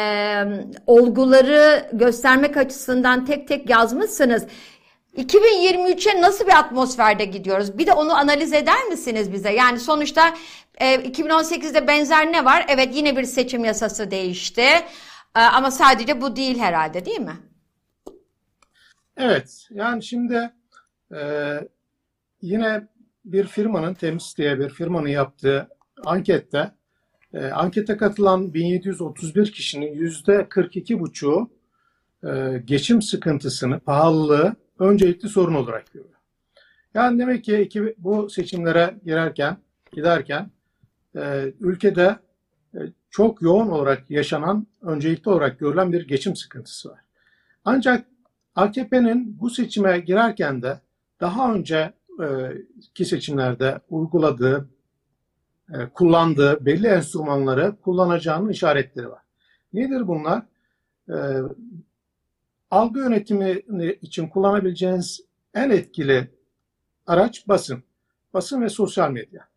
olguları 0.86 1.90
göstermek 1.92 2.56
açısından 2.56 3.24
tek 3.24 3.48
tek 3.48 3.70
yazmışsınız. 3.70 4.46
2023'e 5.16 6.20
nasıl 6.20 6.46
bir 6.46 6.58
atmosferde 6.58 7.24
gidiyoruz? 7.24 7.78
Bir 7.78 7.86
de 7.86 7.92
onu 7.92 8.12
analiz 8.14 8.52
eder 8.52 8.84
misiniz 8.84 9.32
bize? 9.32 9.50
Yani 9.50 9.80
sonuçta 9.80 10.34
e, 10.74 10.94
2018'de 10.94 11.86
benzer 11.86 12.32
ne 12.32 12.44
var? 12.44 12.66
Evet 12.68 12.96
yine 12.96 13.16
bir 13.16 13.24
seçim 13.24 13.64
yasası 13.64 14.10
değişti. 14.10 14.62
E, 15.36 15.40
ama 15.40 15.70
sadece 15.70 16.20
bu 16.20 16.36
değil 16.36 16.58
herhalde 16.58 17.04
değil 17.04 17.20
mi? 17.20 17.36
Evet. 19.16 19.68
Yani 19.70 20.02
şimdi 20.02 20.50
e, 21.14 21.20
yine 22.42 22.88
bir 23.24 23.46
firmanın, 23.46 23.94
Temiz 23.94 24.34
diye 24.38 24.58
bir 24.58 24.68
firmanın 24.68 25.08
yaptığı 25.08 25.68
ankette 26.04 26.70
e, 27.34 27.44
ankete 27.44 27.96
katılan 27.96 28.54
1731 28.54 29.52
kişinin 29.52 29.94
yüzde 29.94 30.32
42,5'u 30.32 31.50
e, 32.24 32.58
geçim 32.58 33.02
sıkıntısını, 33.02 33.80
pahalılığı 33.80 34.56
öncelikli 34.78 35.28
sorun 35.28 35.54
olarak 35.54 35.92
görüyor. 35.92 36.14
Yani 36.94 37.18
demek 37.18 37.44
ki 37.44 37.60
iki, 37.60 37.94
bu 37.98 38.30
seçimlere 38.30 38.94
girerken, 39.04 39.56
giderken 39.92 40.50
e, 41.16 41.52
ülkede 41.60 42.16
e, 42.74 42.78
çok 43.10 43.42
yoğun 43.42 43.68
olarak 43.68 44.10
yaşanan, 44.10 44.66
öncelikli 44.82 45.28
olarak 45.28 45.58
görülen 45.58 45.92
bir 45.92 46.08
geçim 46.08 46.36
sıkıntısı 46.36 46.88
var. 46.88 47.00
Ancak 47.64 48.06
AKP'nin 48.54 49.40
bu 49.40 49.50
seçime 49.50 50.00
girerken 50.00 50.62
de 50.62 50.80
daha 51.20 51.54
önce 51.54 51.92
e, 52.98 53.04
seçimlerde 53.04 53.80
uyguladığı 53.90 54.68
kullandığı 55.94 56.66
belli 56.66 56.86
enstrümanları 56.86 57.76
kullanacağının 57.82 58.48
işaretleri 58.48 59.10
var. 59.10 59.22
Nedir 59.72 60.08
bunlar? 60.08 60.42
E, 61.08 61.16
algı 62.70 63.00
yönetimi 63.00 63.62
için 64.02 64.28
kullanabileceğiniz 64.28 65.20
en 65.54 65.70
etkili 65.70 66.30
araç 67.06 67.48
basın. 67.48 67.82
Basın 68.34 68.62
ve 68.62 68.68
sosyal 68.68 69.10
medya. 69.10 69.48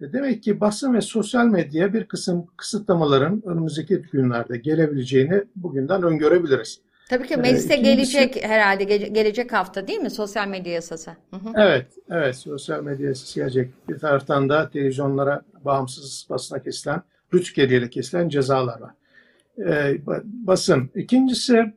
E, 0.00 0.12
demek 0.12 0.42
ki 0.42 0.60
basın 0.60 0.94
ve 0.94 1.00
sosyal 1.00 1.46
medya 1.46 1.92
bir 1.92 2.04
kısım 2.04 2.46
kısıtlamaların 2.56 3.42
önümüzdeki 3.44 4.02
günlerde 4.12 4.58
gelebileceğini 4.58 5.44
bugünden 5.56 6.02
öngörebiliriz. 6.02 6.80
Tabii 7.08 7.26
ki 7.26 7.34
ee, 7.34 7.36
meclise 7.36 7.74
ee, 7.74 7.76
gelecek 7.76 8.44
herhalde 8.44 8.84
gelecek 9.08 9.52
hafta 9.52 9.88
değil 9.88 9.98
mi 9.98 10.10
sosyal 10.10 10.48
medya 10.48 10.72
yasası? 10.72 11.10
Hı 11.30 11.36
hı. 11.36 11.52
Evet, 11.54 11.86
evet 12.10 12.36
sosyal 12.36 12.82
medya 12.82 13.08
yasası 13.08 13.40
gelecek. 13.40 13.88
Bir 13.88 13.98
taraftan 13.98 14.48
da 14.48 14.70
televizyonlara 14.70 15.42
bağımsız 15.64 16.26
basına 16.30 16.62
kesilen, 16.62 17.02
rütük 17.34 17.56
hediyeyle 17.56 17.90
kesilen 17.90 18.28
cezalar 18.28 18.80
var. 18.80 18.94
Ee, 19.58 19.98
basın. 20.24 20.90
İkincisi 20.94 21.72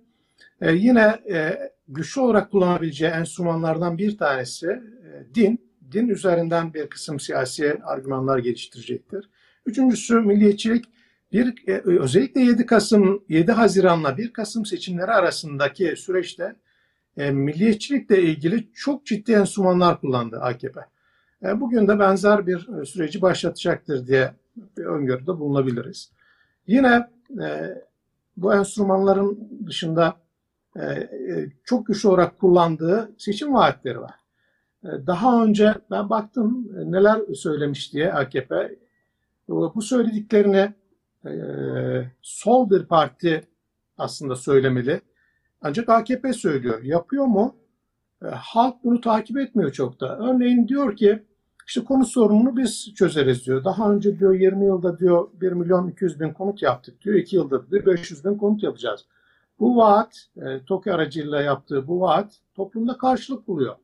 e, 0.62 0.72
yine 0.72 1.20
e, 1.32 1.72
güçlü 1.88 2.22
olarak 2.22 2.52
kullanabileceği 2.52 3.12
enstrümanlardan 3.12 3.98
bir 3.98 4.18
tanesi 4.18 4.68
e, 4.68 5.36
din. 5.36 5.68
Din 5.92 6.08
üzerinden 6.08 6.74
bir 6.74 6.88
kısım 6.88 7.20
siyasi 7.20 7.78
argümanlar 7.84 8.38
geliştirecektir. 8.38 9.30
Üçüncüsü 9.66 10.22
milliyetçilik 10.22 10.86
bir 11.32 11.68
e, 11.68 11.82
özellikle 11.86 12.42
7 12.42 12.66
Kasım 12.66 13.24
7 13.30 13.52
Haziran'la 13.52 14.18
1 14.18 14.34
Kasım 14.34 14.66
seçimleri 14.66 15.12
arasındaki 15.12 15.96
süreçte 15.98 16.56
e, 17.18 17.32
milliyetçilikle 17.32 18.22
ilgili 18.22 18.74
çok 18.74 19.06
ciddi 19.06 19.32
enstrümanlar 19.32 20.02
kullandı 20.02 20.40
AKP. 20.42 20.82
E, 21.44 21.62
bugün 21.62 21.88
de 21.88 22.00
benzer 22.00 22.48
bir 22.48 22.82
e, 22.82 22.86
süreci 22.86 23.22
başlatacaktır 23.22 24.08
diye 24.08 24.34
bir 24.78 24.86
öngörüde 24.86 25.28
bulunabiliriz. 25.40 26.12
Yine 26.68 27.08
e, 27.42 27.76
bu 28.38 28.54
enstrümanların 28.54 29.50
dışında 29.68 30.18
e, 30.76 30.82
e, 30.82 31.50
çok 31.63 31.88
güçlü 31.88 32.10
olarak 32.10 32.40
kullandığı 32.40 33.12
seçim 33.18 33.54
vaatleri 33.54 34.02
var. 34.02 34.16
E, 34.84 34.88
daha 35.08 35.44
önce 35.44 35.74
ben 35.92 36.10
baktım 36.10 36.70
neler 36.92 37.34
söylemiş 37.36 37.94
diye 37.94 38.13
AKP. 38.13 38.76
Bu 39.48 39.82
söylediklerini 39.82 40.74
e, 41.26 41.32
sol 42.22 42.70
bir 42.70 42.86
parti 42.86 43.48
aslında 43.98 44.36
söylemeli. 44.36 45.02
Ancak 45.62 45.90
AKP 45.90 46.34
söylüyor. 46.34 46.84
Yapıyor 46.84 47.26
mu? 47.26 47.56
E, 48.26 48.28
halk 48.28 48.84
bunu 48.84 49.02
takip 49.02 49.38
etmiyor 49.38 49.72
çok 49.72 50.00
da. 50.00 50.18
Örneğin 50.18 50.68
diyor 50.68 50.96
ki 50.96 51.24
işte 51.68 51.84
konut 51.84 52.08
sorununu 52.08 52.58
biz 52.58 52.94
çözeriz 52.96 53.46
diyor. 53.46 53.64
Daha 53.64 53.92
önce 53.94 54.20
diyor 54.20 54.34
20 54.34 54.66
yılda 54.66 55.00
diyor 55.00 55.28
1 55.34 55.52
milyon 55.52 55.88
200 55.88 56.20
bin 56.20 56.34
konut 56.34 56.62
yaptık 56.62 57.02
diyor. 57.02 57.16
2 57.16 57.36
yılda 57.36 57.72
diyor 57.72 57.86
500 57.86 58.26
bin 58.26 58.36
konut 58.36 58.64
yapacağız. 58.64 59.06
Bu 59.60 59.78
vaat, 59.78 60.28
e, 60.38 60.66
TOKİ 60.66 60.94
aracıyla 60.94 61.42
yaptığı 61.42 61.88
bu 61.88 62.02
vaat 62.02 62.34
toplumda 62.56 62.98
karşılık 62.98 63.48
buluyor. 63.48 63.76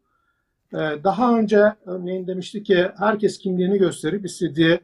E, 0.73 0.77
daha 1.03 1.37
önce 1.37 1.73
örneğin 1.85 2.27
demişti 2.27 2.63
ki 2.63 2.91
herkes 2.97 3.37
kimliğini 3.37 3.77
gösterip 3.77 4.25
istediği 4.25 4.79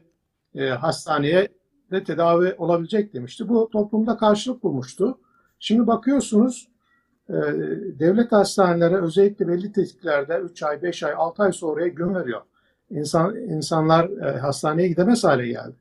e, 0.54 0.68
hastaneye 0.68 1.48
de 1.90 2.04
tedavi 2.04 2.54
olabilecek 2.58 3.14
demişti. 3.14 3.48
Bu 3.48 3.70
toplumda 3.72 4.16
karşılık 4.16 4.62
bulmuştu. 4.62 5.18
Şimdi 5.58 5.86
bakıyorsunuz 5.86 6.68
e, 7.28 7.34
devlet 7.98 8.32
hastaneleri 8.32 8.96
özellikle 8.96 9.48
belli 9.48 9.72
tetiklerde 9.72 10.38
3 10.38 10.62
ay, 10.62 10.82
5 10.82 11.02
ay, 11.02 11.12
6 11.16 11.42
ay 11.42 11.52
sonraya 11.52 11.88
gün 11.88 12.14
veriyor. 12.14 12.40
İnsan, 12.90 13.36
insanlar 13.36 14.10
e, 14.10 14.38
hastaneye 14.38 14.88
gidemez 14.88 15.24
hale 15.24 15.46
geldi. 15.46 15.76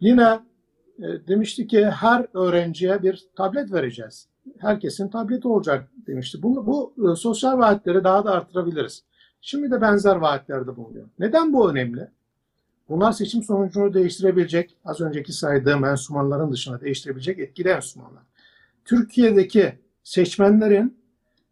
Yine 0.00 0.40
e, 0.98 1.28
demişti 1.28 1.66
ki 1.66 1.86
her 1.86 2.26
öğrenciye 2.34 3.02
bir 3.02 3.24
tablet 3.36 3.72
vereceğiz. 3.72 4.28
Herkesin 4.58 5.08
tableti 5.08 5.48
olacak 5.48 5.88
demişti. 6.06 6.42
Bu, 6.42 6.66
bu 6.66 7.16
sosyal 7.16 7.58
vaatleri 7.58 8.04
daha 8.04 8.24
da 8.24 8.30
artırabiliriz. 8.30 9.04
Şimdi 9.40 9.70
de 9.70 9.80
benzer 9.80 10.16
vaatlerde 10.16 10.76
bulunuyor. 10.76 11.06
Neden 11.18 11.52
bu 11.52 11.70
önemli? 11.70 12.08
Bunlar 12.90 13.12
seçim 13.12 13.42
sonucunu 13.42 13.94
değiştirebilecek, 13.94 14.76
az 14.84 15.00
önceki 15.00 15.32
saydığım 15.32 15.84
enstrümanların 15.84 16.52
dışında 16.52 16.80
değiştirebilecek 16.80 17.38
etkili 17.38 17.68
enstrümanlar. 17.68 18.22
Türkiye'deki 18.84 19.78
seçmenlerin 20.02 20.98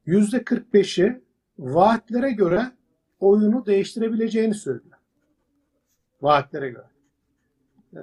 yüzde 0.06 0.36
45'i 0.36 1.20
vaatlere 1.58 2.30
göre 2.30 2.72
oyunu 3.20 3.66
değiştirebileceğini 3.66 4.54
söylüyor. 4.54 4.96
Vaatlere 6.22 6.70
göre. 6.70 6.86
Ee, 7.94 7.98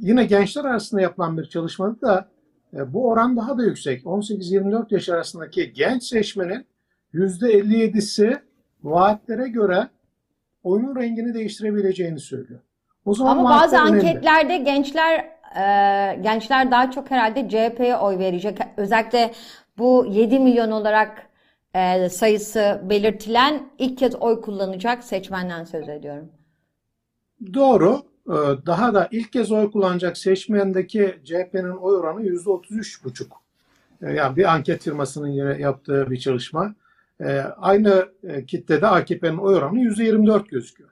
yine 0.00 0.24
gençler 0.24 0.64
arasında 0.64 1.00
yapılan 1.00 1.38
bir 1.38 1.44
çalışmada 1.44 2.00
da 2.00 2.28
e, 2.76 2.92
bu 2.92 3.08
oran 3.08 3.36
daha 3.36 3.58
da 3.58 3.64
yüksek. 3.64 4.04
18-24 4.04 4.94
yaş 4.94 5.08
arasındaki 5.08 5.72
genç 5.72 6.02
seçmenin 6.02 6.66
%57'si 7.14 8.40
vaatlere 8.82 9.48
göre 9.48 9.88
oyunun 10.64 10.96
rengini 10.96 11.34
değiştirebileceğini 11.34 12.20
söylüyor. 12.20 12.60
O 13.04 13.14
zaman 13.14 13.38
Ama 13.38 13.50
bazı 13.50 13.78
anketlerde 13.80 14.52
önemli. 14.52 14.64
gençler 14.64 15.18
e, 15.56 16.22
gençler 16.22 16.70
daha 16.70 16.90
çok 16.90 17.10
herhalde 17.10 17.48
CHP'ye 17.48 17.96
oy 17.96 18.18
verecek. 18.18 18.58
Özellikle 18.76 19.32
bu 19.78 20.06
7 20.10 20.38
milyon 20.38 20.70
olarak 20.70 21.28
e, 21.74 22.08
sayısı 22.08 22.80
belirtilen 22.84 23.68
ilk 23.78 23.98
kez 23.98 24.14
oy 24.14 24.40
kullanacak 24.40 25.04
seçmenden 25.04 25.64
söz 25.64 25.88
ediyorum. 25.88 26.28
Doğru. 27.54 28.02
Ee, 28.28 28.32
daha 28.66 28.94
da 28.94 29.08
ilk 29.10 29.32
kez 29.32 29.52
oy 29.52 29.70
kullanacak 29.70 30.16
seçmendeki 30.16 31.20
CHP'nin 31.24 31.76
oy 31.76 31.96
oranı 31.96 32.22
%33,5. 32.22 33.26
Ee, 34.02 34.12
yani 34.12 34.36
bir 34.36 34.54
anket 34.54 34.82
firmasının 34.82 35.28
yine 35.28 35.58
yaptığı 35.58 36.10
bir 36.10 36.18
çalışma. 36.18 36.74
Ee, 37.20 37.38
aynı 37.40 38.08
e, 38.22 38.46
kitlede 38.46 38.86
AKP'nin 38.86 39.38
oy 39.38 39.54
oranı 39.54 39.78
%24 39.78 40.48
gözüküyor. 40.48 40.90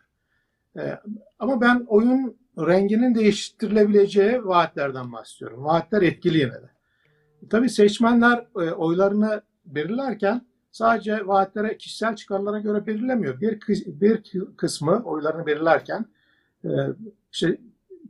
Ama 1.39 1.61
ben 1.61 1.85
oyun 1.89 2.37
renginin 2.59 3.15
değiştirilebileceği 3.15 4.45
vaatlerden 4.45 5.13
bahsediyorum. 5.13 5.65
Vaatler 5.65 6.03
etkili 6.03 6.39
yine 6.39 6.53
de. 6.53 6.71
Tabii 7.51 7.71
seçmenler 7.71 8.47
e, 8.57 8.71
oylarını 8.71 9.43
belirlerken 9.67 10.47
sadece 10.71 11.27
vaatlere, 11.27 11.77
kişisel 11.77 12.17
çıkarlara 12.17 12.59
göre 12.59 12.87
belirlemiyor. 12.87 13.41
Bir, 13.41 13.61
bir 13.87 14.23
kısmı 14.57 15.03
oylarını 15.05 15.47
belirlerken 15.47 16.07
e, 16.65 16.71
işte 17.33 17.59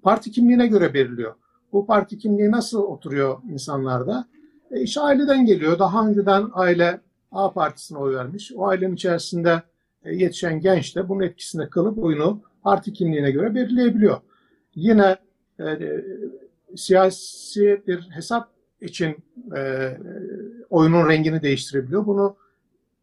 parti 0.02 0.30
kimliğine 0.30 0.66
göre 0.66 0.94
belirliyor. 0.94 1.34
Bu 1.72 1.86
parti 1.86 2.18
kimliği 2.18 2.50
nasıl 2.50 2.82
oturuyor 2.82 3.38
insanlarda? 3.50 4.28
E, 4.70 4.80
iş 4.80 4.98
aileden 4.98 5.46
geliyor. 5.46 5.78
Daha 5.78 6.08
önceden 6.08 6.48
aile 6.52 7.00
A 7.32 7.52
partisine 7.52 7.98
oy 7.98 8.14
vermiş. 8.14 8.52
O 8.56 8.66
ailenin 8.66 8.94
içerisinde 8.94 9.62
e, 10.04 10.14
yetişen 10.14 10.60
genç 10.60 10.96
de 10.96 11.08
bunun 11.08 11.22
etkisinde 11.22 11.70
kalıp 11.70 11.98
oyunu 11.98 12.42
parti 12.62 12.92
kimliğine 12.92 13.30
göre 13.30 13.54
belirleyebiliyor. 13.54 14.20
Yine 14.74 15.16
e, 15.58 15.64
e, 15.64 16.04
siyasi 16.76 17.82
bir 17.86 18.00
hesap 18.00 18.48
için 18.80 19.16
e, 19.56 19.92
oyunun 20.70 21.08
rengini 21.08 21.42
değiştirebiliyor. 21.42 22.06
Bunu 22.06 22.36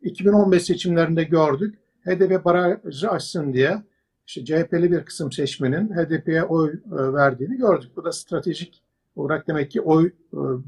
2015 0.02 0.64
seçimlerinde 0.64 1.24
gördük. 1.24 1.80
HDP 2.06 2.46
barajı 2.46 3.10
açsın 3.10 3.54
diye 3.54 3.84
işte 4.28 4.46
CHP'li 4.46 4.92
bir 4.92 5.06
kısım 5.06 5.32
seçmenin 5.32 5.88
HDP'ye 5.88 6.44
oy 6.44 6.74
e, 6.74 7.14
verdiğini 7.14 7.58
gördük. 7.58 7.92
Bu 7.96 8.04
da 8.04 8.12
stratejik 8.12 8.82
olarak 9.16 9.48
demek 9.48 9.72
ki 9.72 9.82
oy 9.82 10.06
e, 10.08 10.12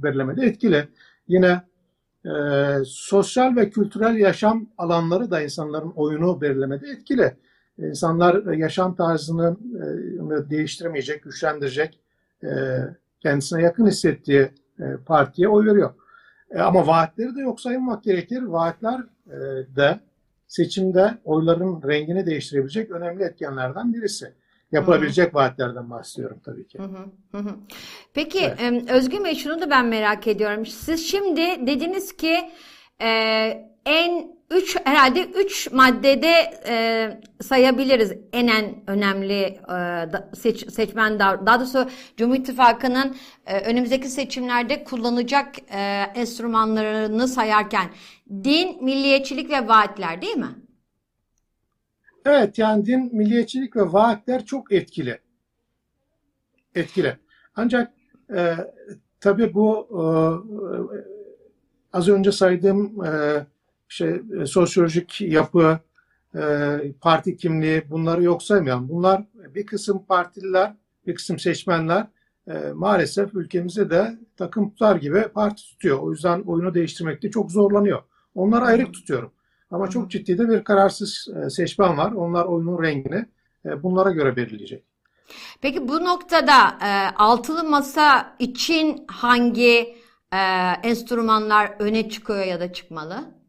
belirlemede 0.03 0.45
etkili. 0.45 0.87
Yine 1.27 1.61
e, 2.25 2.31
sosyal 2.85 3.55
ve 3.55 3.69
kültürel 3.69 4.15
yaşam 4.15 4.69
alanları 4.77 5.31
da 5.31 5.41
insanların 5.41 5.91
oyunu 5.95 6.41
belirlemede 6.41 6.87
etkili. 6.87 7.35
İnsanlar 7.77 8.53
yaşam 8.53 8.95
tarzını 8.95 9.57
e, 10.45 10.49
değiştiremeyecek, 10.49 11.23
güçlendirecek, 11.23 11.99
e, 12.43 12.49
kendisine 13.19 13.61
yakın 13.61 13.87
hissettiği 13.87 14.51
e, 14.79 14.83
partiye 15.05 15.47
oy 15.47 15.65
veriyor. 15.65 15.93
E, 16.51 16.59
ama 16.59 16.87
vaatleri 16.87 17.35
de 17.35 17.41
yok 17.41 17.61
sayılmak 17.61 18.03
gerekir. 18.03 18.41
Vaatler 18.41 18.99
e, 19.27 19.37
de 19.75 19.99
seçimde 20.47 21.17
oyların 21.23 21.81
rengini 21.87 22.25
değiştirebilecek 22.25 22.91
önemli 22.91 23.23
etkenlerden 23.23 23.93
birisi. 23.93 24.33
Yapılabilecek 24.71 25.25
Hı-hı. 25.25 25.33
vaatlerden 25.33 25.89
bahsediyorum 25.89 26.41
tabii 26.45 26.67
ki. 26.67 26.79
Hı 27.31 27.37
hı. 27.37 27.55
Peki 28.13 28.39
evet. 28.39 28.91
Özgün 28.91 29.23
Bey 29.23 29.35
şunu 29.35 29.61
da 29.61 29.69
ben 29.69 29.85
merak 29.85 30.27
ediyorum. 30.27 30.65
Siz 30.65 31.11
şimdi 31.11 31.41
dediniz 31.67 32.17
ki 32.17 32.49
e, 33.01 33.71
en 33.85 34.41
üç 34.51 34.77
herhalde 34.83 35.23
üç 35.23 35.71
maddede 35.71 36.61
e, 36.67 37.07
sayabiliriz 37.41 38.13
en 38.33 38.47
en 38.47 38.83
önemli 38.87 39.59
e, 39.71 40.05
seç, 40.35 40.71
seçmen 40.71 41.19
daha, 41.19 41.45
daha 41.45 41.59
doğrusu 41.59 41.89
Cumhur 42.17 42.35
İttifakı'nın 42.35 43.15
e, 43.45 43.59
önümüzdeki 43.59 44.07
seçimlerde 44.07 44.83
kullanacak 44.83 45.55
e, 45.73 46.03
enstrümanlarını 46.15 47.27
sayarken 47.27 47.89
din, 48.43 48.83
milliyetçilik 48.83 49.49
ve 49.49 49.67
vaatler 49.67 50.21
değil 50.21 50.37
mi? 50.37 50.55
Evet 52.25 52.57
yani 52.57 52.85
din, 52.85 53.15
milliyetçilik 53.15 53.75
ve 53.75 53.81
vaatler 53.81 54.45
çok 54.45 54.71
etkili. 54.71 55.19
Etkili. 56.75 57.17
Ancak 57.55 57.93
e, 58.35 58.55
tabii 59.19 59.53
bu 59.53 59.87
e, 59.91 60.03
az 61.93 62.09
önce 62.09 62.31
saydığım 62.31 63.05
e, 63.05 63.45
şey, 63.87 64.21
e, 64.41 64.45
sosyolojik 64.45 65.21
yapı, 65.21 65.79
e, 66.35 66.41
parti 67.01 67.37
kimliği 67.37 67.83
bunları 67.89 68.23
yok 68.23 68.43
saymayan 68.43 68.89
bunlar 68.89 69.23
bir 69.55 69.65
kısım 69.65 70.05
partililer, 70.05 70.73
bir 71.07 71.15
kısım 71.15 71.39
seçmenler 71.39 72.07
e, 72.47 72.53
maalesef 72.73 73.35
ülkemizde 73.35 73.89
de 73.89 74.17
takım 74.37 74.69
tutar 74.69 74.95
gibi 74.95 75.21
parti 75.33 75.63
tutuyor. 75.63 75.99
O 75.99 76.11
yüzden 76.11 76.41
oyunu 76.41 76.73
değiştirmekte 76.73 77.31
çok 77.31 77.51
zorlanıyor. 77.51 78.01
Onları 78.35 78.65
ayrı 78.65 78.91
tutuyorum. 78.91 79.31
Ama 79.71 79.89
çok 79.89 80.11
ciddi 80.11 80.37
de 80.37 80.49
bir 80.49 80.63
kararsız 80.63 81.27
e, 81.45 81.49
seçmen 81.49 81.97
var. 81.97 82.11
Onlar 82.11 82.45
oyunun 82.45 82.83
rengini 82.83 83.25
e, 83.65 83.83
bunlara 83.83 84.11
göre 84.11 84.35
belirleyecek. 84.35 84.83
Peki 85.61 85.87
bu 85.87 86.05
noktada 86.05 86.77
e, 86.81 87.15
altılı 87.15 87.63
masa 87.63 88.35
için 88.39 89.05
hangi 89.07 89.97
e, 90.33 90.37
enstrümanlar 90.83 91.75
öne 91.79 92.09
çıkıyor 92.09 92.45
ya 92.45 92.59
da 92.59 92.73
çıkmalı? 92.73 93.41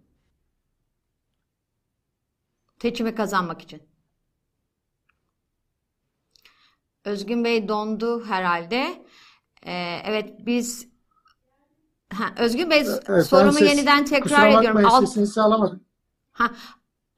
Seçimi 2.82 3.14
kazanmak 3.14 3.62
için. 3.62 3.82
Özgün 7.04 7.44
Bey 7.44 7.68
dondu 7.68 8.24
herhalde. 8.24 9.06
Ee, 9.66 9.98
evet 10.04 10.46
biz 10.46 10.88
ha, 12.12 12.24
Özgün 12.38 12.70
Bey 12.70 12.84
evet, 13.08 13.26
sorumu 13.26 13.52
ses, 13.52 13.68
yeniden 13.68 14.04
tekrar 14.04 14.58
ediyorum. 14.58 14.86
Alt... 14.86 15.08
Sesini 15.08 15.44
alamadım. 15.44 15.84
Ha, 16.32 16.50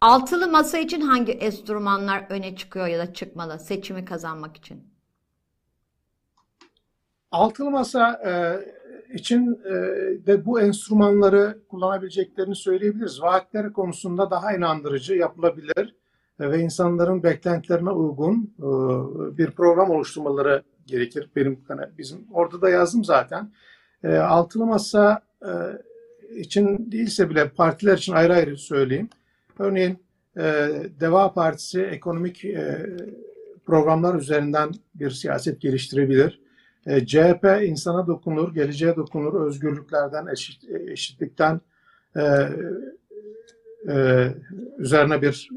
altılı 0.01 0.49
masa 0.49 0.79
için 0.79 1.01
hangi 1.01 1.33
enstrümanlar 1.33 2.27
öne 2.31 2.57
çıkıyor 2.57 2.87
ya 2.87 2.99
da 2.99 3.13
çıkmalı 3.13 3.59
seçimi 3.59 4.05
kazanmak 4.05 4.57
için? 4.57 4.95
Altılı 7.31 7.71
masa 7.71 8.13
e, 8.13 8.33
için 9.15 9.61
e, 9.65 9.73
de 10.27 10.47
bu 10.47 10.61
enstrümanları 10.61 11.59
kullanabileceklerini 11.69 12.57
söyleyebiliriz. 12.57 13.23
Vaatler 13.23 13.73
konusunda 13.73 14.31
daha 14.31 14.53
inandırıcı 14.53 15.15
yapılabilir 15.15 15.97
e, 16.41 16.51
ve 16.51 16.59
insanların 16.59 17.23
beklentilerine 17.23 17.91
uygun 17.91 18.55
e, 18.59 18.67
bir 19.39 19.51
program 19.51 19.91
oluşturmaları 19.91 20.63
gerekir. 20.87 21.31
Benim 21.37 21.65
bizim 21.99 22.27
orada 22.33 22.63
da 22.63 22.71
yazdım 22.71 23.05
zaten. 23.05 23.53
Altılı 24.21 24.67
masa 24.67 25.23
için 26.37 26.93
değilse 26.93 27.31
bile 27.31 27.49
partiler 27.49 27.99
için 27.99 28.13
ayrı 28.13 28.35
ayrı 28.35 28.57
söyleyeyim. 28.57 29.09
Örneğin 29.59 29.99
Deva 31.01 31.33
Partisi 31.33 31.83
ekonomik 31.83 32.45
programlar 33.67 34.15
üzerinden 34.15 34.73
bir 34.95 35.11
siyaset 35.11 35.61
geliştirebilir 35.61 36.45
e, 36.87 37.07
CHP 37.07 37.63
insana 37.63 38.07
dokunur, 38.07 38.55
geleceğe 38.55 38.97
dokunur, 38.97 39.47
özgürlüklerden, 39.47 40.27
eşit, 40.27 40.65
eşitlikten 40.71 41.61
e, 42.17 42.49
e, 43.89 44.29
üzerine 44.79 45.23
bir 45.23 45.49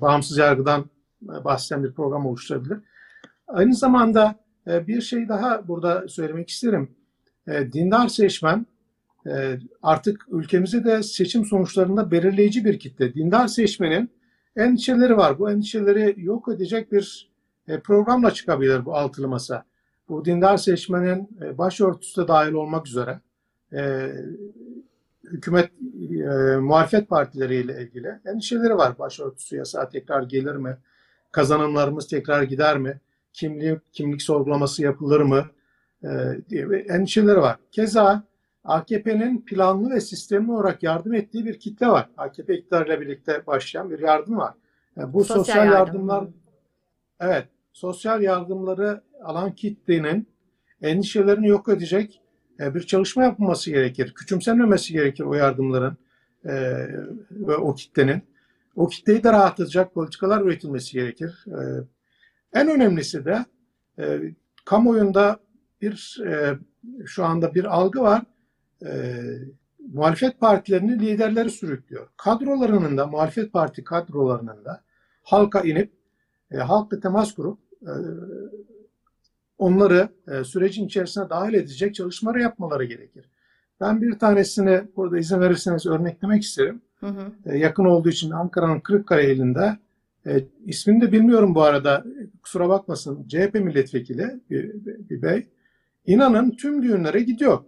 bağımsız 0.00 0.38
yargıdan 0.38 0.84
bahseden 1.20 1.84
bir 1.84 1.92
program 1.92 2.26
oluşturabilir. 2.26 2.78
Aynı 3.48 3.74
zamanda 3.74 4.34
e, 4.66 4.86
bir 4.86 5.00
şey 5.00 5.28
daha 5.28 5.68
burada 5.68 6.08
söylemek 6.08 6.48
isterim. 6.48 6.90
E, 7.48 7.72
dindar 7.72 8.08
seçmen 8.08 8.58
e, 8.58 8.64
artık 9.82 10.26
ülkemizde 10.28 10.84
de 10.84 11.02
seçim 11.02 11.44
sonuçlarında 11.44 12.10
belirleyici 12.10 12.64
bir 12.64 12.78
kitle. 12.78 13.14
Dindar 13.14 13.48
seçmenin 13.48 14.10
endişeleri 14.56 15.16
var. 15.16 15.38
Bu 15.38 15.50
endişeleri 15.50 16.14
yok 16.16 16.48
edecek 16.48 16.92
bir 16.92 17.30
e, 17.68 17.80
programla 17.80 18.30
çıkabilir 18.30 18.84
bu 18.84 18.94
altılı 18.96 19.28
masa. 19.28 19.64
bu 20.08 20.24
dindar 20.24 20.56
seçmenin 20.56 21.28
e, 21.42 21.58
başörtüsü 21.58 22.22
de 22.22 22.28
dahil 22.28 22.52
olmak 22.52 22.86
üzere 22.86 23.20
e, 23.72 24.12
hükümet 25.24 25.70
e, 26.10 26.56
muhalefet 26.56 27.08
partileriyle 27.08 27.82
ilgili 27.82 28.20
endişeleri 28.26 28.76
var. 28.76 28.98
Başörtüsü 28.98 29.56
yasağı 29.56 29.90
tekrar 29.90 30.22
gelir 30.22 30.54
mi? 30.54 30.76
Kazanımlarımız 31.32 32.08
tekrar 32.08 32.42
gider 32.42 32.78
mi? 32.78 33.00
Kimlik, 33.32 33.92
kimlik 33.92 34.22
sorgulaması 34.22 34.82
yapılır 34.82 35.20
mı? 35.20 35.46
E, 36.04 36.08
diye 36.48 36.66
endişeleri 36.88 37.40
var. 37.40 37.56
Keza 37.72 38.24
AKP'nin 38.64 39.44
planlı 39.44 39.90
ve 39.90 40.00
sistemli 40.00 40.52
olarak 40.52 40.82
yardım 40.82 41.14
ettiği 41.14 41.44
bir 41.44 41.58
kitle 41.58 41.86
var. 41.86 42.10
AKP 42.16 42.58
iktidarıyla 42.58 43.00
birlikte 43.00 43.46
başlayan 43.46 43.90
bir 43.90 43.98
yardım 43.98 44.36
var. 44.36 44.54
Yani 44.96 45.12
bu 45.12 45.24
sosyal, 45.24 45.36
sosyal 45.36 45.66
yardım. 45.66 45.76
yardımlar 45.76 46.24
evet 47.20 47.48
sosyal 47.72 48.22
yardımları 48.22 49.02
alan 49.24 49.54
kitlenin 49.54 50.28
endişelerini 50.82 51.48
yok 51.48 51.68
edecek 51.68 52.22
e, 52.60 52.74
bir 52.74 52.80
çalışma 52.80 53.22
yapılması 53.22 53.70
gerekir. 53.70 54.14
Küçümsenmemesi 54.14 54.92
gerekir 54.92 55.24
o 55.24 55.34
yardımların 55.34 55.96
e, 56.44 56.52
ve 57.30 57.56
o 57.56 57.74
kitlenin. 57.74 58.22
O 58.76 58.88
kitleyi 58.88 59.24
de 59.24 59.32
rahatlatacak 59.32 59.94
politikalar 59.94 60.40
üretilmesi 60.40 60.92
gerekir. 60.92 61.44
E, 61.46 61.60
en 62.52 62.68
önemlisi 62.68 63.24
de 63.24 63.44
kamuoyunda 64.64 65.40
bir 65.82 66.20
şu 67.06 67.24
anda 67.24 67.54
bir 67.54 67.64
algı 67.64 68.00
var. 68.00 68.22
Muhalefet 69.92 70.40
partilerinin 70.40 70.98
liderleri 70.98 71.50
sürüklüyor. 71.50 72.08
Kadrolarının 72.16 72.96
da, 72.96 73.06
muhalefet 73.06 73.52
parti 73.52 73.84
kadrolarının 73.84 74.64
da 74.64 74.82
halka 75.22 75.60
inip, 75.60 75.92
halkla 76.52 77.00
temas 77.00 77.34
kurup 77.34 77.58
onları 79.60 80.08
e, 80.28 80.44
sürecin 80.44 80.86
içerisine 80.86 81.30
dahil 81.30 81.54
edecek 81.54 81.94
çalışmaları 81.94 82.40
yapmaları 82.40 82.84
gerekir. 82.84 83.24
Ben 83.80 84.02
bir 84.02 84.18
tanesini 84.18 84.82
burada 84.96 85.18
izin 85.18 85.40
verirseniz 85.40 85.86
örneklemek 85.86 86.42
isterim. 86.42 86.82
Hı 87.00 87.06
hı. 87.06 87.32
E, 87.46 87.58
yakın 87.58 87.84
olduğu 87.84 88.08
için 88.08 88.30
Ankara'nın 88.30 88.80
Kırıkkale 88.80 89.34
ilinde 89.34 89.78
e, 90.26 90.44
ismini 90.64 91.00
de 91.00 91.12
bilmiyorum 91.12 91.54
bu 91.54 91.62
arada 91.62 92.04
kusura 92.42 92.68
bakmasın 92.68 93.28
CHP 93.28 93.54
milletvekili 93.54 94.40
bir, 94.50 94.74
bir 95.10 95.22
bey. 95.22 95.48
İnanın 96.06 96.50
tüm 96.50 96.82
düğünlere 96.82 97.20
gidiyor. 97.20 97.58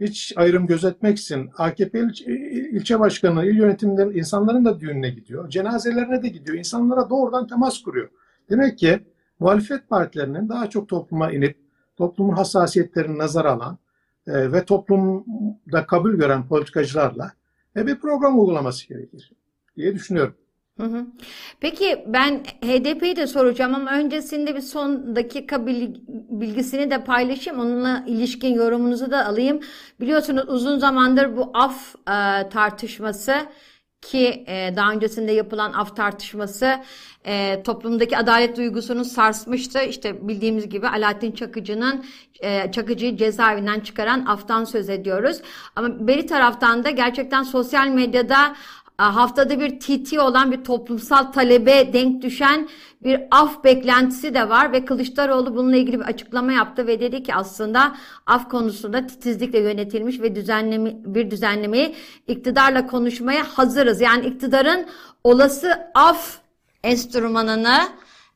Hiç 0.00 0.32
ayrım 0.36 0.66
gözetmeksizin 0.66 1.50
AKP 1.58 2.00
il, 2.00 2.74
ilçe 2.74 3.00
başkanı, 3.00 3.46
il 3.46 3.56
yönetiminde 3.56 4.18
insanların 4.18 4.64
da 4.64 4.80
düğününe 4.80 5.10
gidiyor. 5.10 5.50
Cenazelerine 5.50 6.22
de 6.22 6.28
gidiyor. 6.28 6.58
İnsanlara 6.58 7.10
doğrudan 7.10 7.46
temas 7.46 7.82
kuruyor. 7.82 8.08
Demek 8.50 8.78
ki 8.78 9.00
muhalefet 9.40 9.88
partilerinin 9.88 10.48
daha 10.48 10.70
çok 10.70 10.88
topluma 10.88 11.32
inip 11.32 11.56
toplumun 11.96 12.36
hassasiyetlerini 12.36 13.18
nazar 13.18 13.44
alan 13.44 13.78
e, 14.26 14.52
ve 14.52 14.64
toplumda 14.64 15.86
kabul 15.86 16.14
gören 16.14 16.48
politikacılarla 16.48 17.32
e, 17.76 17.86
bir 17.86 17.98
program 17.98 18.40
uygulaması 18.40 18.88
gerekir 18.88 19.32
diye 19.76 19.94
düşünüyorum. 19.94 20.34
Peki 21.60 22.04
ben 22.06 22.42
HDP'yi 22.64 23.16
de 23.16 23.26
soracağım 23.26 23.74
ama 23.74 23.92
öncesinde 23.92 24.56
bir 24.56 24.60
son 24.60 25.16
dakika 25.16 25.66
bilgisini 25.66 26.90
de 26.90 27.04
paylaşayım. 27.04 27.60
Onunla 27.60 28.04
ilişkin 28.06 28.54
yorumunuzu 28.54 29.10
da 29.10 29.26
alayım. 29.26 29.60
Biliyorsunuz 30.00 30.44
uzun 30.48 30.78
zamandır 30.78 31.36
bu 31.36 31.50
af 31.54 31.94
e, 31.94 32.48
tartışması 32.48 33.34
ki 34.02 34.44
e, 34.46 34.76
daha 34.76 34.92
öncesinde 34.92 35.32
yapılan 35.32 35.72
af 35.72 35.96
tartışması 35.96 36.80
e, 37.24 37.62
toplumdaki 37.62 38.18
adalet 38.18 38.56
duygusunu 38.56 39.04
sarsmıştı. 39.04 39.82
İşte 39.82 40.28
bildiğimiz 40.28 40.68
gibi 40.68 40.88
Alaaddin 40.88 41.32
Çakıcı'nın 41.32 42.04
e, 42.40 42.72
Çakıcı'yı 42.72 43.16
cezaevinden 43.16 43.80
çıkaran 43.80 44.26
aftan 44.26 44.64
söz 44.64 44.88
ediyoruz. 44.88 45.40
Ama 45.76 46.08
beri 46.08 46.26
taraftan 46.26 46.84
da 46.84 46.90
gerçekten 46.90 47.42
sosyal 47.42 47.88
medyada 47.88 48.56
haftada 48.98 49.60
bir 49.60 49.80
TT 49.80 50.18
olan 50.18 50.52
bir 50.52 50.64
toplumsal 50.64 51.32
talebe 51.32 51.92
denk 51.92 52.22
düşen 52.22 52.68
bir 53.04 53.20
af 53.30 53.64
beklentisi 53.64 54.34
de 54.34 54.48
var 54.48 54.72
ve 54.72 54.84
Kılıçdaroğlu 54.84 55.56
bununla 55.56 55.76
ilgili 55.76 56.00
bir 56.00 56.04
açıklama 56.04 56.52
yaptı 56.52 56.86
ve 56.86 57.00
dedi 57.00 57.22
ki 57.22 57.34
aslında 57.34 57.96
af 58.26 58.48
konusunda 58.48 59.06
titizlikle 59.06 59.58
yönetilmiş 59.58 60.20
ve 60.20 60.34
düzenleme, 60.34 60.92
bir 61.04 61.30
düzenlemeyi 61.30 61.94
iktidarla 62.26 62.86
konuşmaya 62.86 63.44
hazırız. 63.44 64.00
Yani 64.00 64.26
iktidarın 64.26 64.86
olası 65.24 65.90
af 65.94 66.38
enstrümanını 66.84 67.78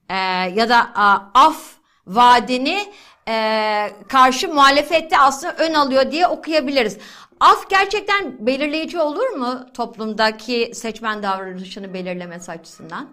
e, 0.09 0.15
ya 0.55 0.69
da 0.69 0.77
a, 0.95 1.31
af 1.35 1.73
vaadini 2.07 2.79
e, 3.29 3.91
karşı 4.09 4.49
muhalefette 4.49 5.19
aslında 5.19 5.55
ön 5.55 5.75
alıyor 5.75 6.11
diye 6.11 6.27
okuyabiliriz. 6.27 6.99
Af 7.43 7.71
gerçekten 7.71 8.47
belirleyici 8.47 8.99
olur 8.99 9.29
mu 9.29 9.67
toplumdaki 9.75 10.71
seçmen 10.75 11.23
davranışını 11.23 11.95
belirlemesi 11.95 12.53
açısından? 12.53 13.09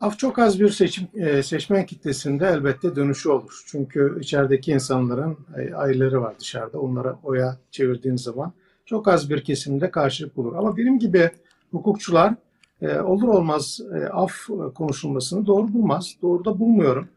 Af 0.00 0.18
çok 0.18 0.38
az 0.38 0.60
bir 0.60 0.68
seçim, 0.68 1.08
e, 1.14 1.42
seçmen 1.42 1.86
kitlesinde 1.86 2.46
elbette 2.46 2.96
dönüşü 2.96 3.28
olur. 3.28 3.62
Çünkü 3.66 4.18
içerideki 4.20 4.72
insanların 4.72 5.38
e, 5.56 5.74
aileleri 5.74 6.20
var 6.20 6.34
dışarıda. 6.40 6.80
Onlara 6.80 7.18
oya 7.22 7.56
çevirdiğin 7.70 8.16
zaman 8.16 8.52
çok 8.86 9.08
az 9.08 9.30
bir 9.30 9.44
kesimde 9.44 9.90
karşılık 9.90 10.36
bulur. 10.36 10.54
Ama 10.56 10.76
benim 10.76 10.98
gibi 10.98 11.30
hukukçular 11.70 12.34
e, 12.82 12.98
olur 12.98 13.28
olmaz 13.28 13.80
af 14.12 14.32
konuşulmasını 14.74 15.46
doğru 15.46 15.72
bulmaz. 15.72 16.14
Doğru 16.22 16.44
da 16.44 16.58
bulmuyorum. 16.58 17.08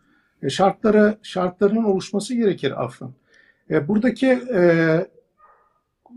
Şartları 0.50 1.18
şartlarının 1.24 1.84
oluşması 1.84 2.36
gerekir 2.36 2.84
affın. 2.84 3.12
Buradaki 3.70 4.40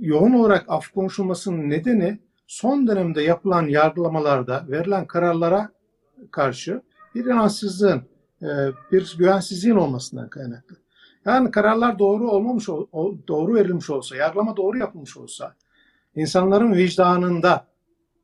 yoğun 0.01 0.33
olarak 0.33 0.65
af 0.69 0.89
konuşulmasının 0.89 1.71
nedeni 1.71 2.19
son 2.47 2.87
dönemde 2.87 3.23
yapılan 3.23 3.67
yargılamalarda 3.67 4.65
verilen 4.69 5.07
kararlara 5.07 5.73
karşı 6.31 6.83
bir 7.15 7.25
inansızlığın, 7.25 8.03
e, 8.43 8.49
bir 8.93 9.17
güvensizliğin 9.19 9.77
olmasından 9.77 10.29
kaynaklı. 10.29 10.77
Yani 11.25 11.51
kararlar 11.51 11.99
doğru 11.99 12.31
olmamış, 12.31 12.69
doğru 13.29 13.55
verilmiş 13.55 13.91
olsa, 13.91 14.17
yargılama 14.17 14.57
doğru 14.57 14.79
yapılmış 14.79 15.17
olsa, 15.17 15.55
insanların 16.15 16.73
vicdanında 16.73 17.67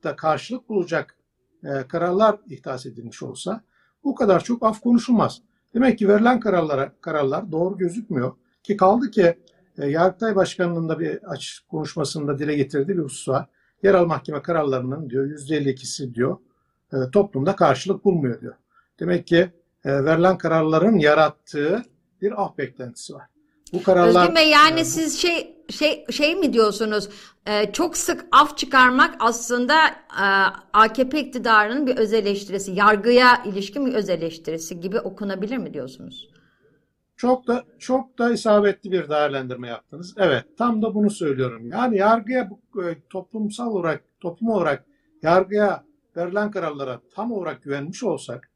da 0.04 0.16
karşılık 0.16 0.68
bulacak 0.68 1.16
e, 1.64 1.88
kararlar 1.88 2.36
ihdas 2.46 2.86
edilmiş 2.86 3.22
olsa 3.22 3.60
bu 4.04 4.14
kadar 4.14 4.44
çok 4.44 4.62
af 4.62 4.80
konuşulmaz. 4.80 5.42
Demek 5.74 5.98
ki 5.98 6.08
verilen 6.08 6.40
kararlara 6.40 6.92
kararlar 7.00 7.52
doğru 7.52 7.78
gözükmüyor 7.78 8.36
ki 8.62 8.76
kaldı 8.76 9.10
ki 9.10 9.38
e, 9.78 9.86
Yargıtay 9.86 10.36
Başkanlığı'nda 10.36 10.98
bir 10.98 11.22
açık 11.22 11.68
konuşmasında 11.68 12.38
dile 12.38 12.54
getirdiği 12.54 12.98
bir 12.98 13.02
husus 13.02 13.28
var. 13.28 13.46
Yerel 13.82 14.04
mahkeme 14.04 14.42
kararlarının 14.42 15.10
diyor 15.10 15.26
%52'si 15.26 16.14
diyor 16.14 16.36
e, 16.92 16.96
toplumda 17.12 17.56
karşılık 17.56 18.04
bulmuyor 18.04 18.40
diyor. 18.40 18.54
Demek 19.00 19.26
ki 19.26 19.50
e, 19.84 20.04
verilen 20.04 20.38
kararların 20.38 20.98
yarattığı 20.98 21.82
bir 22.22 22.32
ah 22.36 22.58
beklentisi 22.58 23.14
var. 23.14 23.26
Bu 23.72 23.82
kararlar 23.82 24.22
Özgün 24.22 24.36
Bey 24.36 24.50
yani 24.50 24.80
e, 24.80 24.84
siz 24.84 25.18
şey 25.18 25.56
şey 25.70 26.06
şey 26.10 26.36
mi 26.36 26.52
diyorsunuz? 26.52 27.08
E, 27.46 27.72
çok 27.72 27.96
sık 27.96 28.26
af 28.32 28.58
çıkarmak 28.58 29.14
aslında 29.18 29.86
e, 30.20 30.26
AKP 30.72 31.20
iktidarının 31.20 31.86
bir 31.86 31.96
öz 31.96 32.12
eleştirisi, 32.12 32.72
yargıya 32.72 33.42
ilişkin 33.44 33.86
bir 33.86 33.94
öz 33.94 34.08
eleştirisi 34.08 34.80
gibi 34.80 35.00
okunabilir 35.00 35.58
mi 35.58 35.74
diyorsunuz? 35.74 36.28
Çok 37.16 37.46
da 37.46 37.64
çok 37.78 38.18
da 38.18 38.32
isabetli 38.32 38.92
bir 38.92 39.08
değerlendirme 39.08 39.68
yaptınız. 39.68 40.14
Evet, 40.16 40.44
tam 40.58 40.82
da 40.82 40.94
bunu 40.94 41.10
söylüyorum. 41.10 41.66
Yani 41.66 41.96
yargıya 41.96 42.50
e, 42.84 42.96
toplumsal 43.10 43.70
olarak, 43.70 44.04
toplum 44.20 44.48
olarak 44.48 44.84
yargıya 45.22 45.84
verilen 46.16 46.50
kararlara 46.50 47.00
tam 47.14 47.32
olarak 47.32 47.62
güvenmiş 47.62 48.02
olsak, 48.02 48.50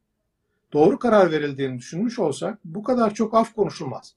doğru 0.73 0.99
karar 0.99 1.31
verildiğini 1.31 1.79
düşünmüş 1.79 2.19
olsak 2.19 2.59
bu 2.65 2.83
kadar 2.83 3.15
çok 3.15 3.35
af 3.35 3.55
konuşulmaz. 3.55 4.15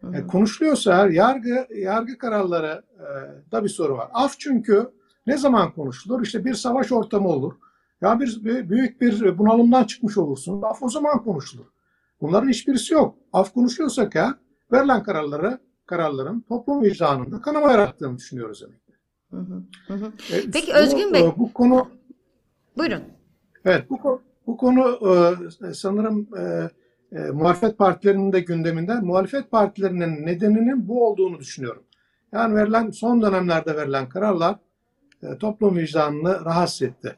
Hı 0.00 0.16
e, 0.16 0.26
konuşuluyorsa 0.26 1.08
yargı 1.08 1.66
yargı 1.76 2.18
kararları 2.18 2.82
e, 2.98 3.52
da 3.52 3.64
bir 3.64 3.68
soru 3.68 3.96
var. 3.96 4.08
Af 4.14 4.34
çünkü 4.38 4.90
ne 5.26 5.36
zaman 5.36 5.72
konuşulur? 5.72 6.22
İşte 6.22 6.44
bir 6.44 6.54
savaş 6.54 6.92
ortamı 6.92 7.28
olur. 7.28 7.52
Ya 8.00 8.20
bir 8.20 8.44
büyük 8.70 9.00
bir 9.00 9.38
bunalımdan 9.38 9.84
çıkmış 9.84 10.18
olursun. 10.18 10.62
Af 10.62 10.82
o 10.82 10.88
zaman 10.88 11.24
konuşulur. 11.24 11.71
Bunların 12.22 12.48
hiçbirisi 12.48 12.94
yok. 12.94 13.18
Af 13.32 13.52
konuşuyorsak 13.52 14.14
ya 14.14 14.38
verilen 14.72 15.02
kararları 15.02 15.58
kararların 15.86 16.40
toplum 16.40 16.82
vicdanında 16.82 17.40
kanama 17.40 17.72
yarattığını 17.72 18.18
düşünüyoruz 18.18 18.62
demektir. 18.62 18.94
E, 20.32 20.50
Peki 20.52 20.72
Özgün 20.72 21.12
Bey. 21.12 21.22
Bu, 21.22 21.34
bu 21.38 21.52
konu 21.52 21.88
Buyurun. 22.76 23.02
Evet 23.64 23.90
bu, 23.90 24.22
bu 24.46 24.56
konu 24.56 24.98
e, 25.68 25.74
sanırım 25.74 26.28
e, 26.38 26.70
e, 27.12 27.30
muhalefet 27.30 27.78
partilerinin 27.78 28.32
de 28.32 28.40
gündeminde. 28.40 28.94
Muhalefet 28.94 29.50
partilerinin 29.50 30.26
nedeninin 30.26 30.88
bu 30.88 31.06
olduğunu 31.06 31.38
düşünüyorum. 31.38 31.82
Yani 32.32 32.54
verilen 32.54 32.90
son 32.90 33.22
dönemlerde 33.22 33.76
verilen 33.76 34.08
kararlar 34.08 34.56
e, 35.22 35.38
toplum 35.38 35.76
vicdanını 35.76 36.44
rahatsız 36.44 36.82
etti. 36.82 37.16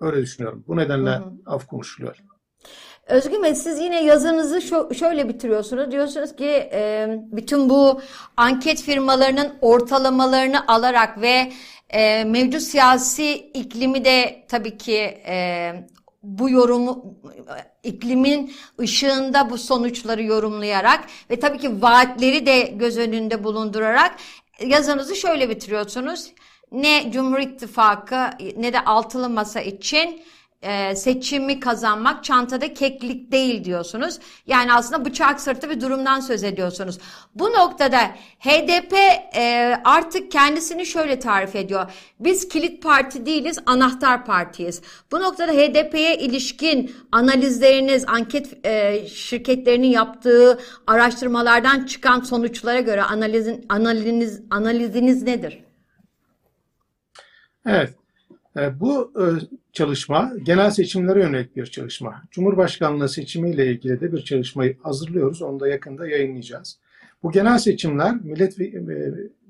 Öyle 0.00 0.22
düşünüyorum. 0.22 0.64
Bu 0.68 0.76
nedenle 0.76 1.10
hı 1.10 1.16
hı. 1.16 1.32
af 1.46 1.66
konuşuluyor. 1.66 2.24
Özgün 3.08 3.42
Bey 3.42 3.54
siz 3.54 3.80
yine 3.80 4.04
yazınızı 4.04 4.58
şö- 4.58 4.94
şöyle 4.94 5.28
bitiriyorsunuz. 5.28 5.90
Diyorsunuz 5.92 6.36
ki 6.36 6.46
e, 6.72 7.08
bütün 7.32 7.70
bu 7.70 8.00
anket 8.36 8.82
firmalarının 8.82 9.52
ortalamalarını 9.60 10.66
alarak 10.66 11.20
ve 11.20 11.52
e, 11.90 12.24
mevcut 12.24 12.62
siyasi 12.62 13.34
iklimi 13.34 14.04
de 14.04 14.44
tabii 14.48 14.78
ki 14.78 14.96
e, 15.26 15.72
bu 16.22 16.50
yorumu 16.50 17.14
iklimin 17.82 18.52
ışığında 18.80 19.50
bu 19.50 19.58
sonuçları 19.58 20.22
yorumlayarak 20.22 21.04
ve 21.30 21.40
tabii 21.40 21.58
ki 21.58 21.82
vaatleri 21.82 22.46
de 22.46 22.60
göz 22.60 22.98
önünde 22.98 23.44
bulundurarak 23.44 24.14
yazınızı 24.66 25.16
şöyle 25.16 25.50
bitiriyorsunuz. 25.50 26.32
Ne 26.72 27.12
Cumhur 27.12 27.38
İttifakı 27.38 28.30
ne 28.56 28.72
de 28.72 28.84
altılı 28.84 29.28
masa 29.28 29.60
için 29.60 30.22
e, 30.62 30.96
seçimi 30.96 31.60
kazanmak 31.60 32.24
çantada 32.24 32.74
keklik 32.74 33.32
değil 33.32 33.64
diyorsunuz. 33.64 34.18
Yani 34.46 34.72
aslında 34.72 35.04
bıçak 35.04 35.40
sırtı 35.40 35.70
bir 35.70 35.80
durumdan 35.80 36.20
söz 36.20 36.44
ediyorsunuz. 36.44 36.98
Bu 37.34 37.52
noktada 37.52 37.98
HDP 38.38 38.92
e, 39.36 39.76
artık 39.84 40.32
kendisini 40.32 40.86
şöyle 40.86 41.18
tarif 41.18 41.56
ediyor. 41.56 41.90
Biz 42.20 42.48
kilit 42.48 42.82
parti 42.82 43.26
değiliz, 43.26 43.58
anahtar 43.66 44.24
partiyiz. 44.24 44.82
Bu 45.12 45.20
noktada 45.20 45.52
HDP'ye 45.52 46.18
ilişkin 46.18 46.96
analizleriniz, 47.12 48.04
anket 48.08 48.66
e, 48.66 49.06
şirketlerinin 49.06 49.86
yaptığı 49.90 50.58
araştırmalardan 50.86 51.86
çıkan 51.86 52.20
sonuçlara 52.20 52.80
göre 52.80 53.02
analizin 53.02 53.66
analiz 53.68 54.40
analiziniz 54.50 55.22
nedir? 55.22 55.64
Evet. 57.66 57.94
E, 58.56 58.80
Bu 58.80 59.12
e, 59.16 59.24
çalışma 59.78 60.32
genel 60.42 60.70
seçimlere 60.70 61.20
yönelik 61.22 61.56
bir 61.56 61.66
çalışma. 61.66 62.22
Cumhurbaşkanlığı 62.30 63.08
seçimiyle 63.08 63.66
ilgili 63.66 64.00
de 64.00 64.12
bir 64.12 64.22
çalışmayı 64.22 64.78
hazırlıyoruz. 64.82 65.42
Onu 65.42 65.60
da 65.60 65.68
yakında 65.68 66.08
yayınlayacağız. 66.08 66.78
Bu 67.22 67.32
genel 67.32 67.58
seçimler 67.58 68.14
millet 68.14 68.60
e, 68.60 68.82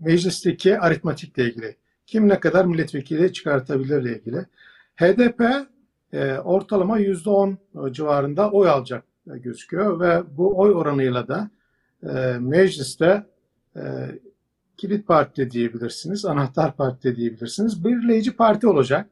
meclisteki 0.00 0.78
aritmatikle 0.78 1.44
ilgili. 1.44 1.76
Kim 2.06 2.28
ne 2.28 2.40
kadar 2.40 2.64
milletvekili 2.64 3.32
çıkartabilirle 3.32 4.18
ilgili. 4.18 4.46
HDP 4.96 5.42
ortalama 6.44 7.00
%10 7.00 7.92
civarında 7.92 8.50
oy 8.50 8.68
alacak 8.68 9.04
gözüküyor 9.26 10.00
ve 10.00 10.22
bu 10.36 10.58
oy 10.58 10.70
oranıyla 10.70 11.28
da 11.28 11.50
mecliste 12.40 13.26
kilit 14.76 15.06
parti 15.06 15.50
diyebilirsiniz, 15.50 16.24
anahtar 16.24 16.76
parti 16.76 17.16
diyebilirsiniz. 17.16 17.84
Belirleyici 17.84 18.36
parti 18.36 18.66
olacak. 18.66 19.10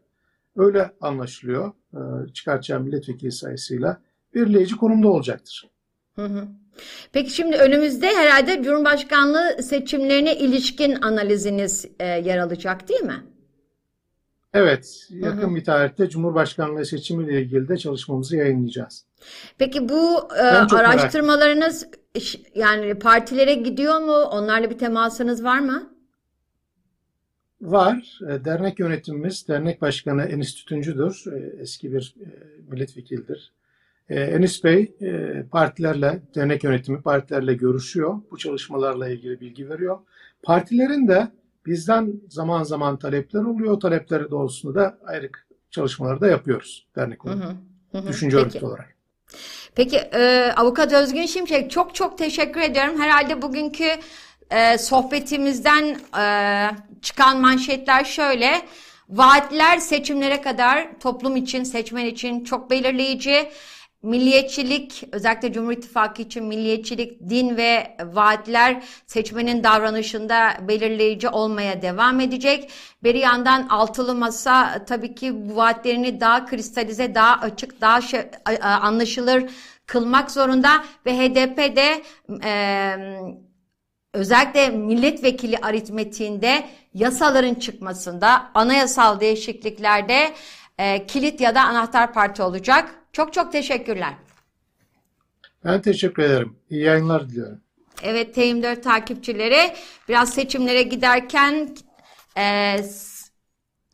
Öyle 0.56 0.90
anlaşılıyor 1.00 1.72
e, 1.94 2.32
çıkartacağı 2.32 2.80
milletvekili 2.80 3.32
sayısıyla. 3.32 4.00
Belirleyici 4.34 4.76
konumda 4.76 5.08
olacaktır. 5.08 5.70
Hı 6.16 6.24
hı. 6.24 6.48
Peki 7.12 7.30
şimdi 7.30 7.56
önümüzde 7.56 8.06
herhalde 8.06 8.62
Cumhurbaşkanlığı 8.62 9.62
seçimlerine 9.62 10.36
ilişkin 10.36 11.02
analiziniz 11.02 11.86
e, 12.00 12.06
yer 12.06 12.38
alacak 12.38 12.88
değil 12.88 13.02
mi? 13.02 13.24
Evet, 14.54 15.06
yakın 15.10 15.42
hı 15.42 15.46
hı. 15.46 15.54
bir 15.54 15.64
tarihte 15.64 16.08
Cumhurbaşkanlığı 16.08 16.86
seçimiyle 16.86 17.42
ilgili 17.42 17.68
de 17.68 17.76
çalışmamızı 17.76 18.36
yayınlayacağız. 18.36 19.04
Peki 19.58 19.88
bu 19.88 20.28
e, 20.38 20.42
araştırmalarınız 20.76 21.86
yani 22.54 22.98
partilere 22.98 23.54
gidiyor 23.54 24.00
mu? 24.00 24.12
Onlarla 24.12 24.70
bir 24.70 24.78
temasınız 24.78 25.44
var 25.44 25.58
mı? 25.58 25.95
Var. 27.60 28.18
E, 28.22 28.44
dernek 28.44 28.78
yönetimimiz, 28.78 29.48
dernek 29.48 29.82
başkanı 29.82 30.22
Enis 30.22 30.54
Tütüncü'dür. 30.54 31.24
E, 31.32 31.62
eski 31.62 31.92
bir 31.92 32.14
e, 32.20 32.26
milletvekildir. 32.70 33.52
Enis 34.08 34.64
Bey 34.64 34.92
partilerle, 35.50 36.22
dernek 36.34 36.64
yönetimi 36.64 37.02
partilerle 37.02 37.54
görüşüyor. 37.54 38.20
Bu 38.30 38.38
çalışmalarla 38.38 39.08
ilgili 39.08 39.40
bilgi 39.40 39.70
veriyor. 39.70 39.98
Partilerin 40.42 41.08
de 41.08 41.28
bizden 41.66 42.20
zaman 42.28 42.62
zaman 42.62 42.98
talepler 42.98 43.40
oluyor. 43.40 43.80
Talepleri 43.80 44.30
doğrultusunda 44.30 44.74
da 44.80 44.98
ayrı 45.04 45.30
çalışmalar 45.70 46.20
da 46.20 46.26
yapıyoruz 46.26 46.86
dernek 46.96 47.24
olarak. 47.24 47.42
Hı 47.92 47.98
hı, 47.98 47.98
hı. 47.98 48.08
Düşünce 48.08 48.36
örgütü 48.36 48.66
olarak. 48.66 48.96
Peki 49.74 49.96
e, 49.96 50.52
Avukat 50.56 50.92
Özgün 50.92 51.26
Şimşek 51.26 51.70
çok 51.70 51.94
çok 51.94 52.18
teşekkür 52.18 52.60
ediyorum. 52.60 53.00
Herhalde 53.00 53.42
bugünkü 53.42 53.88
e, 54.50 54.78
sohbetimizden 54.78 55.96
e, 56.18 56.24
çıkan 57.02 57.40
manşetler 57.40 58.04
şöyle. 58.04 58.62
Vaatler 59.08 59.78
seçimlere 59.78 60.40
kadar 60.40 60.88
toplum 61.00 61.36
için, 61.36 61.64
seçmen 61.64 62.04
için 62.06 62.44
çok 62.44 62.70
belirleyici. 62.70 63.48
Milliyetçilik, 64.02 65.04
özellikle 65.12 65.52
Cumhur 65.52 65.72
İttifakı 65.72 66.22
için 66.22 66.44
milliyetçilik, 66.44 67.20
din 67.28 67.56
ve 67.56 67.96
vaatler 68.04 68.82
seçmenin 69.06 69.64
davranışında 69.64 70.52
belirleyici 70.68 71.28
olmaya 71.28 71.82
devam 71.82 72.20
edecek. 72.20 72.70
Bir 73.02 73.14
yandan 73.14 73.68
altılı 73.68 74.14
masa 74.14 74.84
tabii 74.84 75.14
ki 75.14 75.48
bu 75.48 75.56
vaatlerini 75.56 76.20
daha 76.20 76.46
kristalize, 76.46 77.14
daha 77.14 77.40
açık, 77.40 77.80
daha 77.80 78.00
şey, 78.00 78.20
anlaşılır 78.62 79.44
kılmak 79.86 80.30
zorunda 80.30 80.84
ve 81.06 81.18
HDP 81.18 81.76
de 81.76 82.02
e, 82.44 82.96
özellikle 84.16 84.68
milletvekili 84.70 85.58
aritmetiğinde 85.58 86.64
yasaların 86.94 87.54
çıkmasında, 87.54 88.50
anayasal 88.54 89.20
değişikliklerde 89.20 90.32
e, 90.78 91.06
kilit 91.06 91.40
ya 91.40 91.54
da 91.54 91.62
anahtar 91.62 92.12
parti 92.12 92.42
olacak. 92.42 92.94
Çok 93.12 93.32
çok 93.32 93.52
teşekkürler. 93.52 94.14
Ben 95.64 95.82
teşekkür 95.82 96.22
ederim. 96.22 96.56
İyi 96.70 96.82
yayınlar 96.82 97.28
diliyorum. 97.28 97.60
Evet 98.02 98.36
TM4 98.36 98.80
takipçileri 98.80 99.72
biraz 100.08 100.34
seçimlere 100.34 100.82
giderken 100.82 101.68
e, 102.38 102.76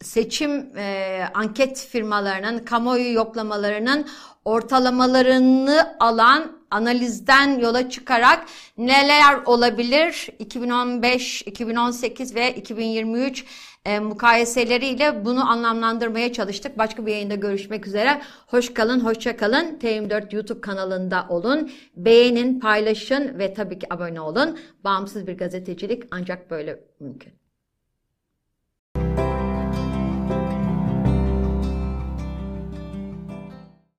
seçim 0.00 0.76
e, 0.76 1.24
anket 1.34 1.86
firmalarının, 1.90 2.58
kamuoyu 2.58 3.12
yoklamalarının 3.12 4.06
ortalamalarını 4.44 5.96
alan 6.00 6.61
analizden 6.72 7.58
yola 7.58 7.90
çıkarak 7.90 8.46
neler 8.78 9.42
olabilir 9.44 10.28
2015, 10.38 11.42
2018 11.42 12.34
ve 12.34 12.54
2023 12.54 13.44
e, 13.84 13.98
mukayeseleriyle 13.98 15.24
bunu 15.24 15.50
anlamlandırmaya 15.50 16.32
çalıştık. 16.32 16.78
Başka 16.78 17.06
bir 17.06 17.12
yayında 17.12 17.34
görüşmek 17.34 17.86
üzere. 17.86 18.22
Hoş 18.46 18.74
kalın, 18.74 19.00
hoşça 19.00 19.36
kalın. 19.36 19.78
TM4 19.78 20.34
YouTube 20.34 20.60
kanalında 20.60 21.26
olun. 21.28 21.70
Beğenin, 21.96 22.60
paylaşın 22.60 23.38
ve 23.38 23.54
tabii 23.54 23.78
ki 23.78 23.86
abone 23.94 24.20
olun. 24.20 24.58
Bağımsız 24.84 25.26
bir 25.26 25.38
gazetecilik 25.38 26.02
ancak 26.10 26.50
böyle 26.50 26.80
mümkün. 27.00 27.32